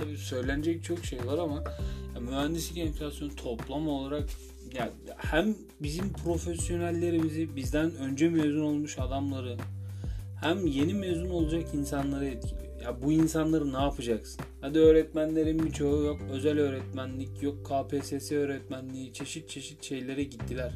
Tabii 0.00 0.16
söylenecek 0.16 0.84
çok 0.84 1.04
şey 1.04 1.26
var 1.26 1.38
ama 1.38 1.64
ya 2.14 2.20
mühendislik 2.20 2.78
enflasyonu 2.78 3.36
toplam 3.36 3.88
olarak 3.88 4.28
yani 4.74 4.90
hem 5.16 5.54
bizim 5.80 6.12
profesyonellerimizi 6.12 7.56
bizden 7.56 7.94
önce 7.94 8.28
mezun 8.28 8.60
olmuş 8.60 8.98
adamları 8.98 9.56
hem 10.40 10.66
yeni 10.66 10.94
mezun 10.94 11.30
olacak 11.30 11.74
insanları 11.74 12.26
etkiliyor. 12.26 12.80
Ya 12.84 13.02
bu 13.02 13.12
insanları 13.12 13.72
ne 13.72 13.78
yapacaksın? 13.78 14.44
Hadi 14.60 14.78
öğretmenlerin 14.78 15.66
birçoğu 15.66 16.04
yok. 16.04 16.20
Özel 16.32 16.58
öğretmenlik 16.58 17.42
yok. 17.42 17.66
KPSS 17.66 18.32
öğretmenliği 18.32 19.12
çeşit 19.12 19.48
çeşit 19.48 19.84
şeylere 19.84 20.24
gittiler. 20.24 20.72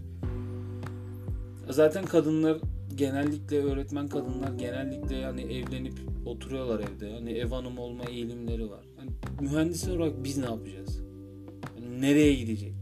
Zaten 1.70 2.04
kadınlar 2.04 2.58
genellikle 2.94 3.62
öğretmen 3.62 4.08
kadınlar 4.08 4.52
genellikle 4.52 5.16
yani 5.16 5.40
evlenip 5.42 5.94
oturuyorlar 6.26 6.80
evde. 6.80 7.12
Hani 7.12 7.32
ev 7.32 7.48
hanım 7.48 7.78
olma 7.78 8.04
eğilimleri 8.04 8.70
var. 8.70 8.84
Mühendis 9.40 9.88
olarak 9.88 10.24
biz 10.24 10.38
ne 10.38 10.44
yapacağız? 10.44 11.00
Yani 11.82 12.00
nereye 12.00 12.34
gidecek? 12.34 12.74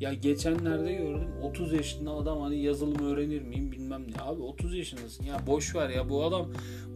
Ya 0.00 0.14
geçenlerde 0.14 0.92
gördüm 0.92 1.28
30 1.42 1.72
yaşında 1.72 2.10
adam 2.10 2.40
hani 2.40 2.62
yazılım 2.62 2.98
öğrenir 2.98 3.42
miyim 3.42 3.72
bilmem 3.72 4.02
ne. 4.10 4.22
Abi 4.22 4.42
30 4.42 4.76
yaşındasın 4.76 5.24
ya 5.24 5.46
boş 5.46 5.74
ver 5.74 5.88
ya 5.88 6.08
bu 6.08 6.24
adam 6.24 6.48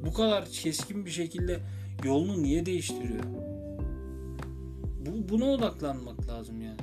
bu 0.06 0.12
kadar 0.12 0.46
keskin 0.46 1.06
bir 1.06 1.10
şekilde 1.10 1.60
yolunu 2.04 2.42
niye 2.42 2.66
değiştiriyor? 2.66 3.24
Bu, 5.06 5.28
buna 5.28 5.44
odaklanmak 5.44 6.28
lazım 6.28 6.60
yani. 6.60 6.80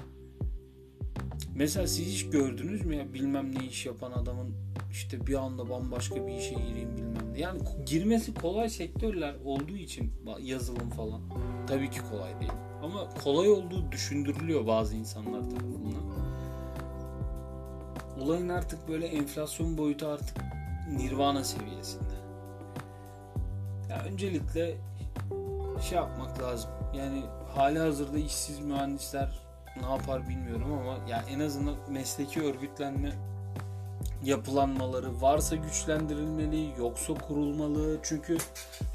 Mesela 1.55 1.87
siz 1.87 2.07
hiç 2.07 2.29
gördünüz 2.29 2.85
mü 2.85 2.95
ya 2.95 3.13
bilmem 3.13 3.55
ne 3.55 3.65
iş 3.65 3.85
yapan 3.85 4.11
adamın 4.11 4.53
işte 4.91 5.27
bir 5.27 5.35
anda 5.35 5.69
bambaşka 5.69 6.27
bir 6.27 6.33
işe 6.33 6.55
gireyim 6.55 6.97
bilmem 6.97 7.33
ne. 7.33 7.39
Yani 7.39 7.59
girmesi 7.85 8.33
kolay 8.33 8.69
sektörler 8.69 9.35
olduğu 9.45 9.77
için 9.77 10.13
yazılım 10.41 10.89
falan 10.89 11.21
tabii 11.67 11.89
ki 11.89 11.99
kolay 12.11 12.39
değil. 12.39 12.51
Ama 12.83 13.09
kolay 13.23 13.49
olduğu 13.49 13.91
düşündürülüyor 13.91 14.67
bazı 14.67 14.95
insanlar 14.95 15.41
tarafından. 15.41 15.77
Olayın 18.21 18.49
artık 18.49 18.87
böyle 18.87 19.07
enflasyon 19.07 19.77
boyutu 19.77 20.07
artık 20.07 20.37
nirvana 20.97 21.43
seviyesinde. 21.43 22.13
Ya 23.89 24.03
öncelikle 24.03 24.77
şey 25.89 25.97
yapmak 25.97 26.41
lazım. 26.41 26.69
Yani 26.97 27.23
hali 27.55 27.79
hazırda 27.79 28.17
işsiz 28.17 28.59
mühendisler 28.59 29.39
ne 29.81 29.89
yapar 29.89 30.29
bilmiyorum 30.29 30.73
ama 30.73 31.09
ya 31.09 31.23
en 31.29 31.39
azından 31.39 31.75
mesleki 31.89 32.41
örgütlenme 32.41 33.11
yapılanmaları 34.23 35.21
varsa 35.21 35.55
güçlendirilmeli, 35.55 36.73
yoksa 36.79 37.13
kurulmalı. 37.13 37.99
Çünkü 38.03 38.37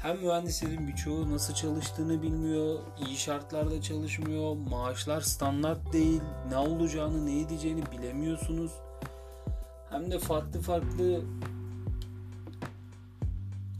hem 0.01 0.17
mühendislerin 0.17 0.87
birçoğu 0.87 1.31
nasıl 1.31 1.53
çalıştığını 1.53 2.21
bilmiyor, 2.21 2.79
iyi 3.07 3.17
şartlarda 3.17 3.81
çalışmıyor, 3.81 4.55
maaşlar 4.69 5.21
standart 5.21 5.93
değil, 5.93 6.21
ne 6.49 6.57
olacağını, 6.57 7.25
ne 7.25 7.41
edeceğini 7.41 7.81
bilemiyorsunuz. 7.91 8.71
hem 9.89 10.11
de 10.11 10.19
farklı 10.19 10.61
farklı 10.61 11.21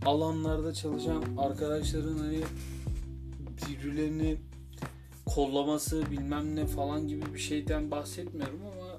alanlarda 0.06 0.74
çalışan 0.74 1.24
arkadaşların 1.38 2.18
hani 2.18 2.42
birbirlerini 3.68 4.38
kollaması 5.26 6.12
bilmem 6.12 6.56
ne 6.56 6.66
falan 6.66 7.08
gibi 7.08 7.34
bir 7.34 7.40
şeyden 7.40 7.92
bahsetmiyorum 7.92 8.60
ama 8.62 8.93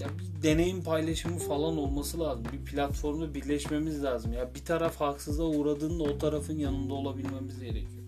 ya 0.00 0.08
bir 0.18 0.42
deneyim 0.42 0.82
paylaşımı 0.82 1.38
falan 1.38 1.76
olması 1.78 2.20
lazım. 2.20 2.44
Bir 2.52 2.70
platformda 2.70 3.34
birleşmemiz 3.34 4.04
lazım. 4.04 4.32
Ya 4.32 4.54
bir 4.54 4.64
taraf 4.64 5.00
haksızlığa 5.00 5.46
uğradığında 5.46 6.02
o 6.02 6.18
tarafın 6.18 6.58
yanında 6.58 6.94
olabilmemiz 6.94 7.60
gerekiyor. 7.60 8.06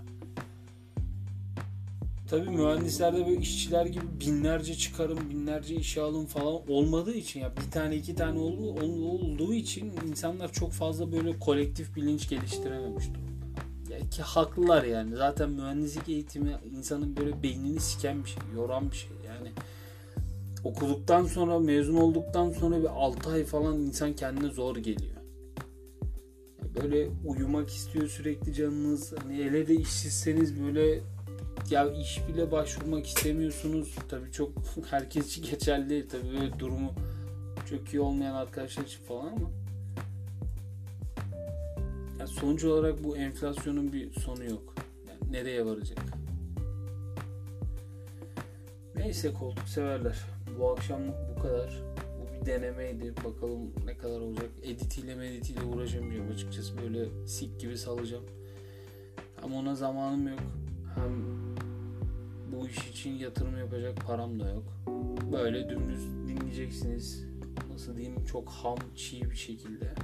Tabii 2.30 2.50
mühendislerde 2.50 3.26
böyle 3.26 3.40
işçiler 3.40 3.86
gibi 3.86 4.04
binlerce 4.20 4.74
çıkarım, 4.74 5.30
binlerce 5.30 5.74
işe 5.74 6.00
alım 6.00 6.26
falan 6.26 6.60
olmadığı 6.68 7.14
için 7.14 7.40
ya 7.40 7.52
bir 7.56 7.70
tane 7.70 7.96
iki 7.96 8.14
tane 8.14 8.38
olduğu, 8.38 8.72
olduğu 9.08 9.54
için 9.54 9.92
insanlar 10.08 10.52
çok 10.52 10.72
fazla 10.72 11.12
böyle 11.12 11.38
kolektif 11.38 11.96
bilinç 11.96 12.28
geliştirememiş 12.28 13.04
durumda. 13.08 13.94
Ya 13.94 14.10
ki 14.10 14.22
haklılar 14.22 14.84
yani. 14.84 15.16
Zaten 15.16 15.50
mühendislik 15.50 16.08
eğitimi 16.08 16.56
insanın 16.78 17.16
böyle 17.16 17.42
beynini 17.42 17.80
siken 17.80 18.24
bir 18.24 18.28
şey, 18.28 18.42
yoran 18.54 18.90
bir 18.90 18.96
şey. 18.96 19.10
Yani 19.26 19.48
okuduktan 20.68 21.24
sonra 21.24 21.58
mezun 21.58 21.96
olduktan 21.96 22.50
sonra 22.50 22.80
bir 22.80 22.88
6 22.88 23.30
ay 23.30 23.44
falan 23.44 23.78
insan 23.78 24.12
kendine 24.12 24.50
zor 24.50 24.76
geliyor. 24.76 25.16
Böyle 26.82 27.08
uyumak 27.26 27.68
istiyor 27.68 28.08
sürekli 28.08 28.54
canınız. 28.54 29.12
Hani 29.22 29.36
hele 29.36 29.66
de 29.66 29.74
işsizseniz 29.74 30.62
böyle 30.62 31.00
ya 31.70 31.92
iş 31.92 32.28
bile 32.28 32.52
başvurmak 32.52 33.06
istemiyorsunuz. 33.06 33.94
Tabii 34.08 34.32
çok 34.32 34.52
herkes 34.90 35.26
için 35.26 35.42
geçerli 35.50 35.90
değil. 35.90 36.08
Tabii 36.08 36.32
böyle 36.32 36.58
durumu 36.58 36.92
çok 37.70 37.94
iyi 37.94 38.00
olmayan 38.00 38.34
arkadaşlar 38.34 38.84
için 38.84 39.04
falan 39.04 39.26
ama 39.26 39.50
yani 42.18 42.28
sonuç 42.28 42.64
olarak 42.64 43.04
bu 43.04 43.16
enflasyonun 43.16 43.92
bir 43.92 44.12
sonu 44.12 44.44
yok. 44.44 44.74
Yani 45.08 45.32
nereye 45.32 45.66
varacak? 45.66 45.98
Neyse 48.96 49.32
koltuk 49.32 49.68
severler. 49.68 50.37
Bu 50.58 50.70
akşam 50.70 51.00
bu 51.36 51.42
kadar. 51.42 51.82
Bu 52.20 52.40
bir 52.40 52.46
denemeydi. 52.46 53.14
Bakalım 53.24 53.72
ne 53.84 53.98
kadar 53.98 54.20
olacak. 54.20 54.50
Editiyle 54.62 55.14
meditiyle 55.14 55.62
uğraşamayacağım 55.62 56.30
açıkçası. 56.32 56.78
Böyle 56.82 57.26
sik 57.26 57.60
gibi 57.60 57.78
salacağım. 57.78 58.24
Ama 59.42 59.56
ona 59.56 59.74
zamanım 59.74 60.28
yok. 60.28 60.40
Hem 60.94 61.24
bu 62.52 62.68
iş 62.68 62.90
için 62.90 63.10
yatırım 63.10 63.58
yapacak 63.58 64.06
param 64.06 64.40
da 64.40 64.50
yok. 64.50 64.64
Böyle 65.32 65.68
dümdüz 65.68 66.04
dinleyeceksiniz. 66.28 67.24
Nasıl 67.72 67.96
diyeyim 67.96 68.24
çok 68.24 68.48
ham, 68.48 68.78
çiğ 68.96 69.30
bir 69.30 69.36
şekilde. 69.36 69.94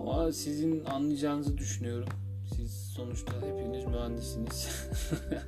Ama 0.00 0.32
sizin 0.32 0.84
anlayacağınızı 0.84 1.58
düşünüyorum. 1.58 2.08
Siz 2.56 2.72
sonuçta 2.72 3.32
hepiniz 3.32 3.84
mühendisiniz. 3.84 4.88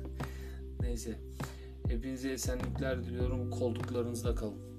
Neyse. 0.79 1.17
Hepinize 1.91 2.31
esenlikler 2.31 3.03
diliyorum. 3.03 3.51
Kolduklarınızda 3.51 4.35
kalın. 4.35 4.70